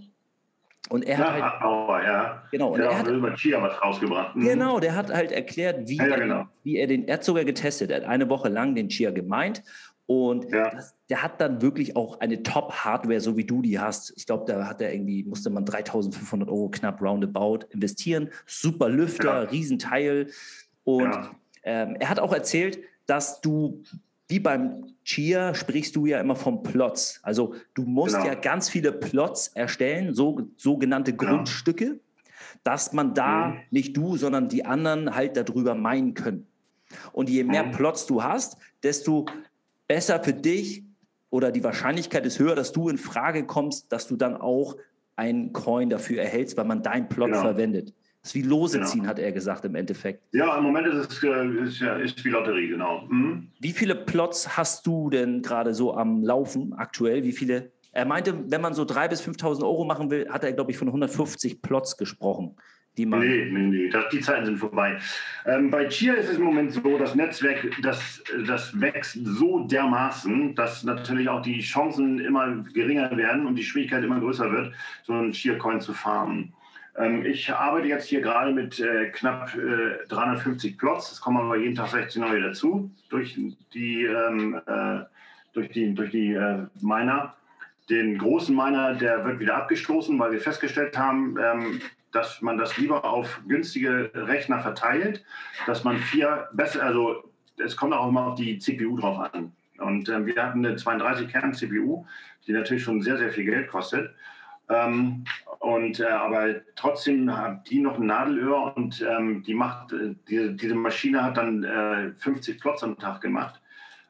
[0.90, 2.44] Und er ja, hat halt, Auer, ja.
[2.52, 4.36] Genau, und der er hat über Chia was rausgebracht.
[4.36, 4.42] Mhm.
[4.42, 6.40] Genau, der hat halt erklärt, wie, ja, ja, genau.
[6.40, 9.12] er, wie er den, er hat sogar getestet, er hat eine Woche lang den Chia
[9.12, 9.64] gemeint
[10.10, 10.72] und ja.
[10.72, 14.12] das, der hat dann wirklich auch eine Top-Hardware, so wie du die hast.
[14.18, 18.32] Ich glaube, da hat er irgendwie, musste man 3500 Euro knapp roundabout investieren.
[18.48, 19.52] Super Lüfter.
[19.52, 20.32] Riesenteil.
[20.84, 21.16] Und
[21.62, 23.84] ähm, er hat auch erzählt, dass du,
[24.30, 27.20] wie beim Chia, sprichst du ja immer vom Plots.
[27.24, 28.28] Also du musst genau.
[28.28, 32.00] ja ganz viele Plots erstellen, so, sogenannte Grundstücke,
[32.64, 33.58] dass man da mhm.
[33.72, 36.48] nicht du, sondern die anderen halt darüber meinen können.
[37.12, 37.72] Und je mehr mhm.
[37.72, 39.26] Plots du hast, desto
[39.88, 40.84] besser für dich
[41.32, 44.78] oder die Wahrscheinlichkeit ist höher, dass du in Frage kommst, dass du dann auch
[45.16, 47.42] einen Coin dafür erhältst, weil man deinen Plot genau.
[47.42, 47.94] verwendet.
[48.22, 48.90] Das ist wie Lose genau.
[48.90, 50.24] ziehen, hat er gesagt im Endeffekt.
[50.34, 53.08] Ja, im Moment ist es äh, ist, ist wie Lotterie, genau.
[53.10, 53.50] Mhm.
[53.60, 57.24] Wie viele Plots hast du denn gerade so am Laufen aktuell?
[57.24, 60.52] Wie viele Er meinte, wenn man so 3.000 bis 5.000 Euro machen will, hat er,
[60.52, 62.58] glaube ich, von 150 Plots gesprochen.
[62.98, 64.98] Die man nee, nee, nee, das, die Zeiten sind vorbei.
[65.46, 70.56] Ähm, bei Chia ist es im Moment so, das Netzwerk, das, das wächst so dermaßen,
[70.56, 75.14] dass natürlich auch die Chancen immer geringer werden und die Schwierigkeit immer größer wird, so
[75.14, 76.54] einen Chia-Coin zu farmen.
[76.98, 81.12] Ähm, ich arbeite jetzt hier gerade mit äh, knapp äh, 350 Plots.
[81.12, 83.40] Es kommen aber jeden Tag 16 neue dazu durch
[83.74, 85.00] die, ähm, äh,
[85.54, 87.36] durch die, durch die äh, Miner.
[87.90, 91.82] Den großen Miner, der wird wieder abgestoßen, weil wir festgestellt haben, ähm,
[92.12, 95.24] dass man das lieber auf günstige Rechner verteilt,
[95.66, 99.52] dass man vier besser, also es kommt auch immer auf die CPU drauf an.
[99.78, 102.06] Und äh, wir hatten eine 32-Kern-CPU,
[102.48, 104.14] die natürlich schon sehr, sehr viel Geld kostet.
[104.70, 105.26] Ähm,
[105.60, 110.56] und, äh, aber trotzdem hat die noch ein Nadelöhr und ähm, die macht, äh, die,
[110.56, 113.60] diese Maschine hat dann äh, 50 Plots am Tag gemacht.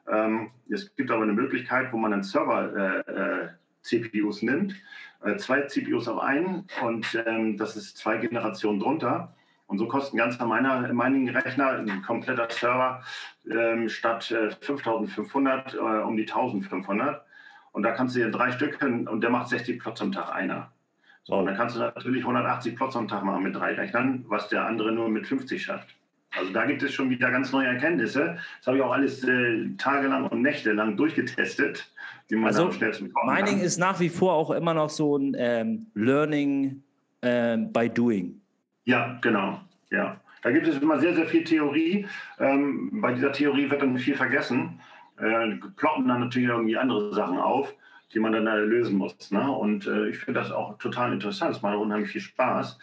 [0.06, 4.74] Ähm, es gibt aber eine Möglichkeit, wo man einen Server-CPUs äh, äh, nimmt,
[5.24, 9.34] äh, zwei CPUs auf einen und ähm, das ist zwei Generationen drunter.
[9.66, 13.04] Und so kosten ganz meiner Mining-Rechner, ein kompletter Server,
[13.48, 17.24] ähm, statt 5500 um die 1500.
[17.72, 20.70] Und da kannst du dir drei Stück und der macht 60 Plots am Tag einer.
[21.24, 24.48] So, und dann kannst du natürlich 180 Plots am Tag machen mit drei Rechnern, was
[24.48, 25.94] der andere nur mit 50 schafft.
[26.36, 28.38] Also da gibt es schon wieder ganz neue Erkenntnisse.
[28.58, 31.90] Das habe ich auch alles äh, tagelang und nächtelang durchgetestet,
[32.28, 33.64] wie man also, am schnellsten bekommen Mining kann.
[33.64, 36.82] ist nach wie vor auch immer noch so ein ähm, Learning
[37.22, 38.40] ähm, by Doing.
[38.84, 39.60] Ja, genau.
[39.90, 40.20] Ja.
[40.42, 42.06] Da gibt es immer sehr, sehr viel Theorie.
[42.38, 44.80] Ähm, bei dieser Theorie wird dann viel vergessen
[45.20, 47.74] äh, ploppen dann natürlich irgendwie andere Sachen auf,
[48.12, 49.30] die man dann lösen muss.
[49.30, 49.50] Ne?
[49.50, 51.56] Und äh, ich finde das auch total interessant.
[51.56, 52.78] Es macht unheimlich viel Spaß.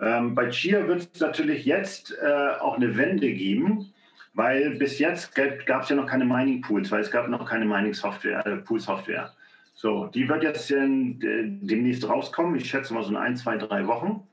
[0.00, 3.92] Ähm, bei Chia wird es natürlich jetzt äh, auch eine Wende geben,
[4.34, 7.64] weil bis jetzt gab es ja noch keine Mining Pools, weil es gab noch keine
[7.64, 9.32] Mining Software, äh, Pool Software.
[9.72, 11.18] So, die wird jetzt in,
[11.62, 12.56] demnächst rauskommen.
[12.56, 14.26] Ich schätze mal so in ein, zwei, drei Wochen.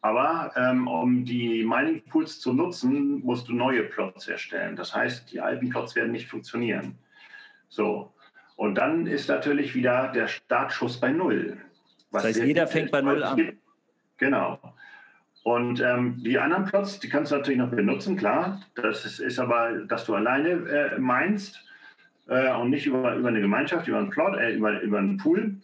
[0.00, 4.76] Aber ähm, um die Mining Pools zu nutzen, musst du neue Plots erstellen.
[4.76, 6.96] Das heißt, die alten Plots werden nicht funktionieren.
[7.68, 8.12] So.
[8.56, 11.58] Und dann ist natürlich wieder der Startschuss bei Null.
[12.12, 13.52] das heißt, jeder fängt bei Null an.
[14.18, 14.58] Genau.
[15.44, 18.60] Und ähm, die anderen Plots, die kannst du natürlich noch benutzen, klar.
[18.74, 21.64] Das ist, ist aber, dass du alleine äh, meinst
[22.28, 25.56] äh, und nicht über, über eine Gemeinschaft, über einen Plot, äh, über, über einen Pool.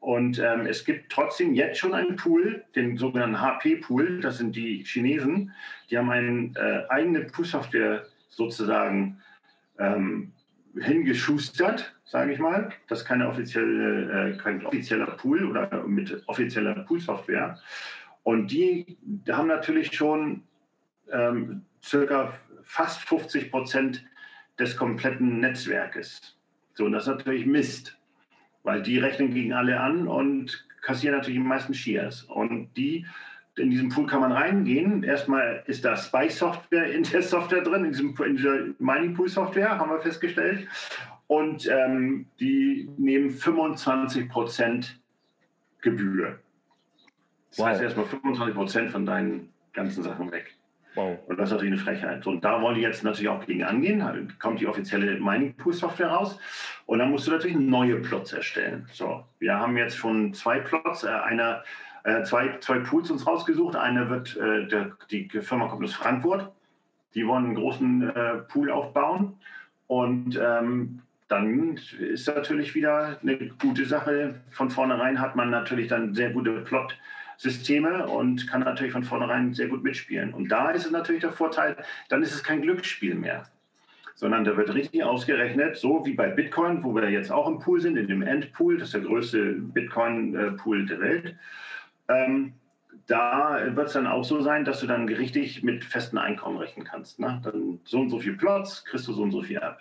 [0.00, 4.20] Und ähm, es gibt trotzdem jetzt schon einen Pool, den sogenannten HP-Pool.
[4.20, 5.52] Das sind die Chinesen.
[5.90, 9.20] Die haben eine äh, eigene Pool-Software sozusagen
[9.78, 10.32] ähm,
[10.78, 12.70] hingeschustert, sage ich mal.
[12.88, 17.58] Das ist keine offizielle, äh, kein offizieller Pool oder mit offizieller Pool-Software.
[18.22, 18.96] Und die
[19.28, 20.44] haben natürlich schon
[21.12, 22.32] ähm, circa
[22.62, 24.04] fast 50 Prozent
[24.58, 26.36] des kompletten Netzwerkes.
[26.72, 27.99] So, und das ist natürlich Mist.
[28.62, 32.24] Weil die rechnen gegen alle an und kassieren natürlich die meisten Shares.
[32.24, 33.06] Und die,
[33.56, 35.02] in diesem Pool kann man reingehen.
[35.02, 40.00] Erstmal ist da Spy-Software in der Software drin, in, diesem, in dieser Mining-Pool-Software, haben wir
[40.00, 40.68] festgestellt.
[41.26, 45.00] Und ähm, die nehmen 25 Prozent
[45.80, 46.38] Gebühr.
[47.50, 47.66] Das wow.
[47.66, 50.54] heißt erstmal 25 Prozent von deinen ganzen Sachen weg.
[50.94, 51.18] Wow.
[51.26, 52.26] Und das ist natürlich eine Frechheit.
[52.26, 54.00] Und da wollen die jetzt natürlich auch gegen angehen.
[54.00, 56.38] Da kommt die offizielle Mining Pool Software raus.
[56.86, 58.88] Und dann musst du natürlich neue Plots erstellen.
[58.92, 61.04] So, wir haben jetzt schon zwei Plots.
[61.04, 61.62] Äh, einer,
[62.04, 63.76] äh, zwei, zwei Pools uns rausgesucht.
[63.76, 66.50] Einer wird, äh, der, die Firma kommt aus Frankfurt.
[67.14, 69.36] Die wollen einen großen äh, Pool aufbauen.
[69.86, 74.40] Und ähm, dann ist natürlich wieder eine gute Sache.
[74.50, 76.96] Von vornherein hat man natürlich dann sehr gute Plot.
[77.40, 80.34] Systeme und kann natürlich von vornherein sehr gut mitspielen.
[80.34, 81.74] Und da ist es natürlich der Vorteil,
[82.10, 83.44] dann ist es kein Glücksspiel mehr,
[84.14, 87.80] sondern da wird richtig ausgerechnet, so wie bei Bitcoin, wo wir jetzt auch im Pool
[87.80, 91.36] sind, in dem Endpool, das ist der größte Bitcoin-Pool der Welt.
[92.08, 92.52] Ähm,
[93.06, 96.84] da wird es dann auch so sein, dass du dann richtig mit festen Einkommen rechnen
[96.84, 97.20] kannst.
[97.20, 97.40] Ne?
[97.42, 99.78] Dann so und so viel Plots, kriegst du so und so viel ab.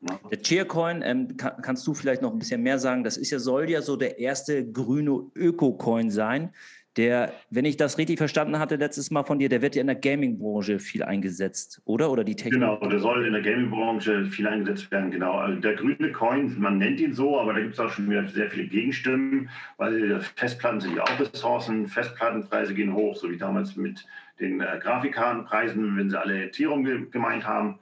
[0.00, 0.18] Ne?
[0.32, 3.04] Der Cheercoin, ähm, kann, kannst du vielleicht noch ein bisschen mehr sagen?
[3.04, 6.52] Das ist ja, soll ja so der erste grüne Öko-Coin sein.
[6.98, 9.86] Der, wenn ich das richtig verstanden hatte letztes Mal von dir, der wird ja in
[9.86, 12.10] der Gaming-Branche viel eingesetzt, oder?
[12.10, 12.54] Oder die Technik?
[12.54, 15.34] Genau, der soll in der Gaming-Branche viel eingesetzt werden, genau.
[15.34, 18.26] Also der grüne Coin, man nennt ihn so, aber da gibt es auch schon wieder
[18.26, 23.76] sehr viele Gegenstimmen, weil Festplatten sind ja auch Ressourcen, Festplattenpreise gehen hoch, so wie damals
[23.76, 24.04] mit
[24.40, 27.78] den äh, Grafikkartenpreisen, wenn sie alle Ethereum ge gemeint haben.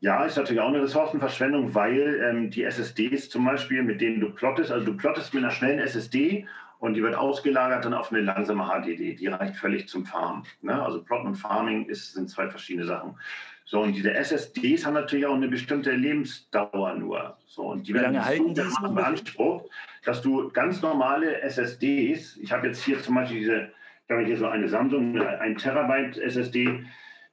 [0.00, 4.30] Ja, ist natürlich auch eine Ressourcenverschwendung, weil ähm, die SSDs zum Beispiel, mit denen du
[4.30, 6.46] plottest, also du plottest mit einer schnellen SSD
[6.78, 9.16] und die wird ausgelagert dann auf eine langsame HDD.
[9.16, 10.44] Die reicht völlig zum Farmen.
[10.62, 10.80] Ne?
[10.80, 13.16] Also Plot und Farming ist, sind zwei verschiedene Sachen.
[13.64, 17.36] So, und diese SSDs haben natürlich auch eine bestimmte Lebensdauer nur.
[17.46, 19.66] So, und die Wie lange halten so beansprucht,
[20.04, 23.72] dass du ganz normale SSDs, ich habe jetzt hier zum Beispiel diese,
[24.06, 26.84] ich habe hier so eine Samsung, ein Terabyte SSD,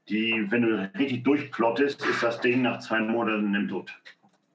[0.09, 3.93] die, wenn du richtig durchplottest, ist das Ding nach zwei Monaten im Tod.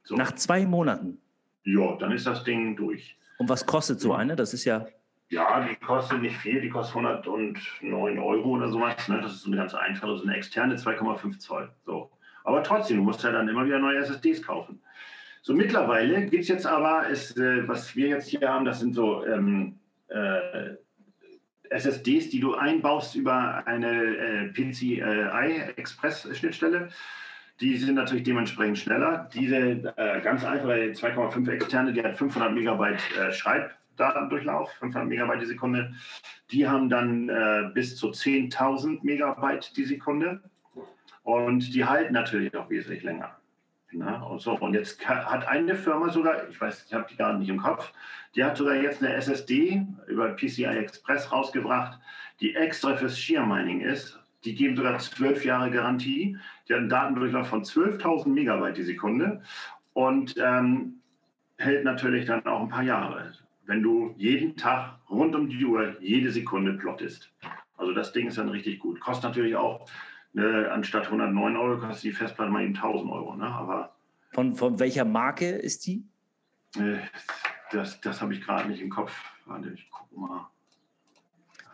[0.05, 0.17] So.
[0.17, 1.19] Nach zwei Monaten?
[1.65, 3.17] Ja, dann ist das Ding durch.
[3.39, 4.37] Und was kostet so eine?
[4.37, 4.87] Das ist ja.
[5.29, 9.09] Ja, die kostet nicht viel, die kostet 109 Euro oder sowas.
[9.09, 9.21] Ne?
[9.23, 11.71] Das ist so eine ganz einfache, so eine externe 2,5 Zoll.
[11.87, 12.11] So.
[12.45, 14.81] Aber trotzdem, du musst ja dann immer wieder neue SSDs kaufen.
[15.43, 18.95] So mittlerweile gibt es jetzt aber, ist, äh, was wir jetzt hier haben, das sind
[18.95, 20.75] so ähm, äh,
[21.71, 26.89] SSDs, die du einbaust über eine äh, PCI-Express-Schnittstelle.
[27.61, 29.29] Die sind natürlich dementsprechend schneller.
[29.35, 29.57] Diese
[29.97, 35.93] äh, ganz einfache 2,5 externe, die hat 500 Megabyte äh, Schreibdatendurchlauf, 500 Megabyte die Sekunde.
[36.51, 40.41] Die haben dann äh, bis zu 10.000 Megabyte die Sekunde.
[41.23, 43.37] Und die halten natürlich auch wesentlich länger.
[43.93, 44.53] Na, und, so.
[44.53, 47.93] und jetzt hat eine Firma sogar, ich weiß, ich habe die gerade nicht im Kopf,
[48.37, 51.99] die hat sogar jetzt eine SSD über PCI Express rausgebracht,
[52.41, 56.37] die extra fürs Shear Mining ist die geben sogar zwölf Jahre Garantie.
[56.69, 59.43] Die haben einen Datendurchlauf von 12.000 Megabyte die Sekunde
[59.93, 61.01] und ähm,
[61.59, 63.33] hält natürlich dann auch ein paar Jahre,
[63.67, 67.31] wenn du jeden Tag rund um die Uhr jede Sekunde plottest.
[67.77, 69.01] Also das Ding ist dann richtig gut.
[69.01, 69.89] Kostet natürlich auch,
[70.33, 73.35] ne, anstatt 109 Euro kostet die Festplatte mal eben 1000 Euro.
[73.37, 73.47] Ne?
[73.47, 73.95] Aber,
[74.33, 76.05] von, von welcher Marke ist die?
[76.77, 76.99] Äh,
[77.73, 79.13] das das habe ich gerade nicht im Kopf.
[79.47, 80.49] Warte, ich gucke mal.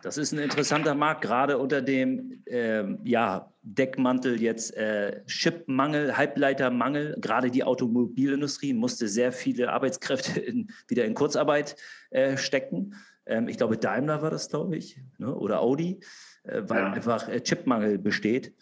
[0.07, 7.17] Das ist ein interessanter Markt, gerade unter dem äh, ja, Deckmantel jetzt äh, Chipmangel, Halbleitermangel.
[7.19, 11.75] Gerade die Automobilindustrie musste sehr viele Arbeitskräfte in, wieder in Kurzarbeit
[12.11, 12.95] äh, stecken.
[13.25, 15.35] Ähm, ich glaube, Daimler war das, glaube ich, ne?
[15.35, 15.99] oder Audi,
[16.43, 16.91] äh, weil ja.
[16.93, 18.53] einfach äh, Chipmangel besteht.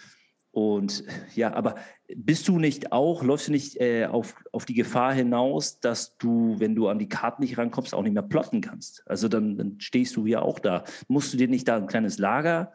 [0.55, 1.03] Und
[1.35, 1.75] ja, aber
[2.15, 6.55] bist du nicht auch, läufst du nicht äh, auf, auf die Gefahr hinaus, dass du,
[6.59, 9.03] wenn du an die Karten nicht rankommst, auch nicht mehr plotten kannst?
[9.05, 10.85] Also dann, dann stehst du ja auch da.
[11.09, 12.71] Musst du dir nicht da ein kleines Lager?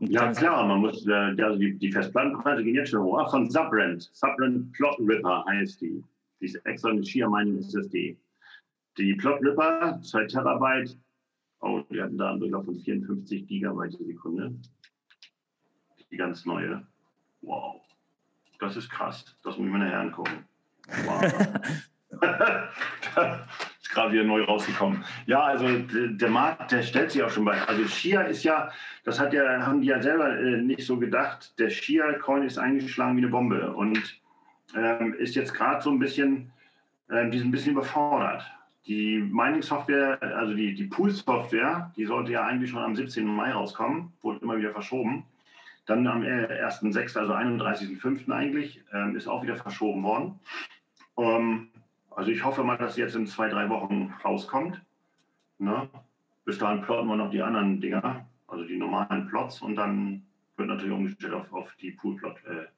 [0.00, 3.28] Ein ja, klar, man muss, äh, also die, die Festplattenpreise gehen jetzt schon hoch.
[3.32, 6.04] Von Subrent, Subrent Plot Ripper heißt die.
[6.40, 8.16] Die ist extra eine Shear Mining SSD.
[8.96, 10.96] Die Plot Ripper, 2 Terabyte,
[11.62, 14.54] oh, die hatten da einen Durchlauf von 54 Gigabyte die Sekunde
[16.10, 16.86] die ganz neue.
[17.42, 17.80] Wow,
[18.60, 19.24] das ist krass.
[19.42, 20.44] Das muss ich mir nachher angucken.
[21.04, 21.22] Wow.
[23.88, 25.04] ist gerade wieder neu rausgekommen.
[25.26, 27.60] Ja, also der Markt, der stellt sich auch schon bei.
[27.62, 28.70] Also Shia ist ja,
[29.04, 31.58] das hat ja, haben die ja selber äh, nicht so gedacht.
[31.58, 34.20] Der Shia-Coin ist eingeschlagen wie eine Bombe und
[34.76, 36.50] ähm, ist jetzt gerade so ein bisschen,
[37.08, 38.44] äh, die ist ein bisschen überfordert.
[38.86, 43.24] Die Mining-Software, also die, die Pool-Software, die sollte ja eigentlich schon am 17.
[43.24, 45.24] Mai rauskommen, wurde immer wieder verschoben.
[45.88, 48.30] Dann am 1.6., also 31.5.
[48.30, 50.38] eigentlich, ähm, ist auch wieder verschoben worden.
[51.16, 51.70] Ähm,
[52.10, 54.82] also ich hoffe mal, dass jetzt in zwei, drei Wochen rauskommt.
[55.58, 55.88] Ne?
[56.44, 60.26] Bis dahin plotten wir noch die anderen Dinger, also die normalen Plots und dann
[60.58, 62.68] wird natürlich umgestellt auf, auf die Pool-Plotter.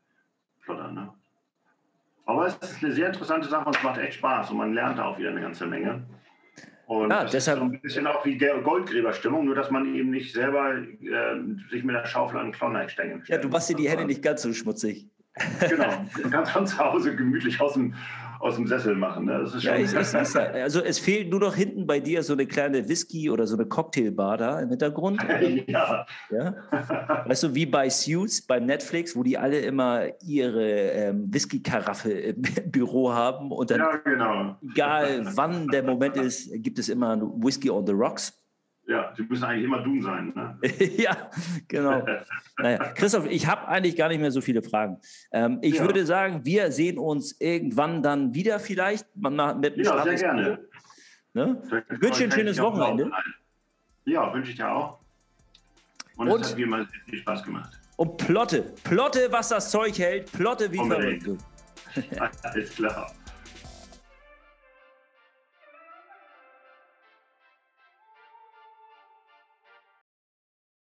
[0.69, 1.13] Äh, ne?
[2.27, 4.99] Aber es ist eine sehr interessante Sache und es macht echt Spaß und man lernt
[4.99, 6.05] da auch wieder eine ganze Menge.
[6.91, 10.11] Und ja, das deshalb, ist so ein bisschen auch wie Goldgräberstimmung, nur dass man eben
[10.11, 13.77] nicht selber äh, sich mit der Schaufel an den Klondike stängeln Ja, du machst dir
[13.77, 15.07] die Hände nicht ganz so schmutzig.
[15.61, 17.95] Genau, du kannst von zu Hause gemütlich aus dem,
[18.41, 19.27] aus dem Sessel machen.
[19.27, 19.39] Ne?
[19.39, 22.33] Das ist schon ja, ich, ich, also es fehlt nur noch hinten bei dir so
[22.33, 25.23] eine kleine Whisky- oder so eine Cocktailbar da im Hintergrund.
[25.67, 26.07] ja.
[26.31, 26.55] ja.
[27.27, 32.43] Weißt du, wie bei Suits, beim Netflix, wo die alle immer ihre ähm, Whisky-Karaffe im
[32.67, 34.57] Büro haben und dann, ja, genau.
[34.63, 38.40] egal wann der Moment ist, gibt es immer Whisky on the Rocks
[38.91, 40.33] ja, sie müssen eigentlich immer du sein.
[40.35, 40.59] Ne?
[40.97, 41.31] ja,
[41.69, 42.05] genau.
[42.59, 44.99] naja, Christoph, ich habe eigentlich gar nicht mehr so viele Fragen.
[45.33, 45.85] Ähm, ich ja.
[45.85, 50.59] würde sagen, wir sehen uns irgendwann dann wieder vielleicht mit Ja, sehr gerne.
[51.33, 51.63] Ne?
[51.63, 53.11] Ich wünsche dir ein schönes Wochenende.
[54.07, 54.99] Ja, wünsche ich dir auch.
[56.17, 57.73] Und, Und es hat mir mal viel Spaß gemacht.
[57.97, 61.29] Und plotte, plotte, was das Zeug hält, plotte wie verrückt.
[62.43, 63.13] Alles klar.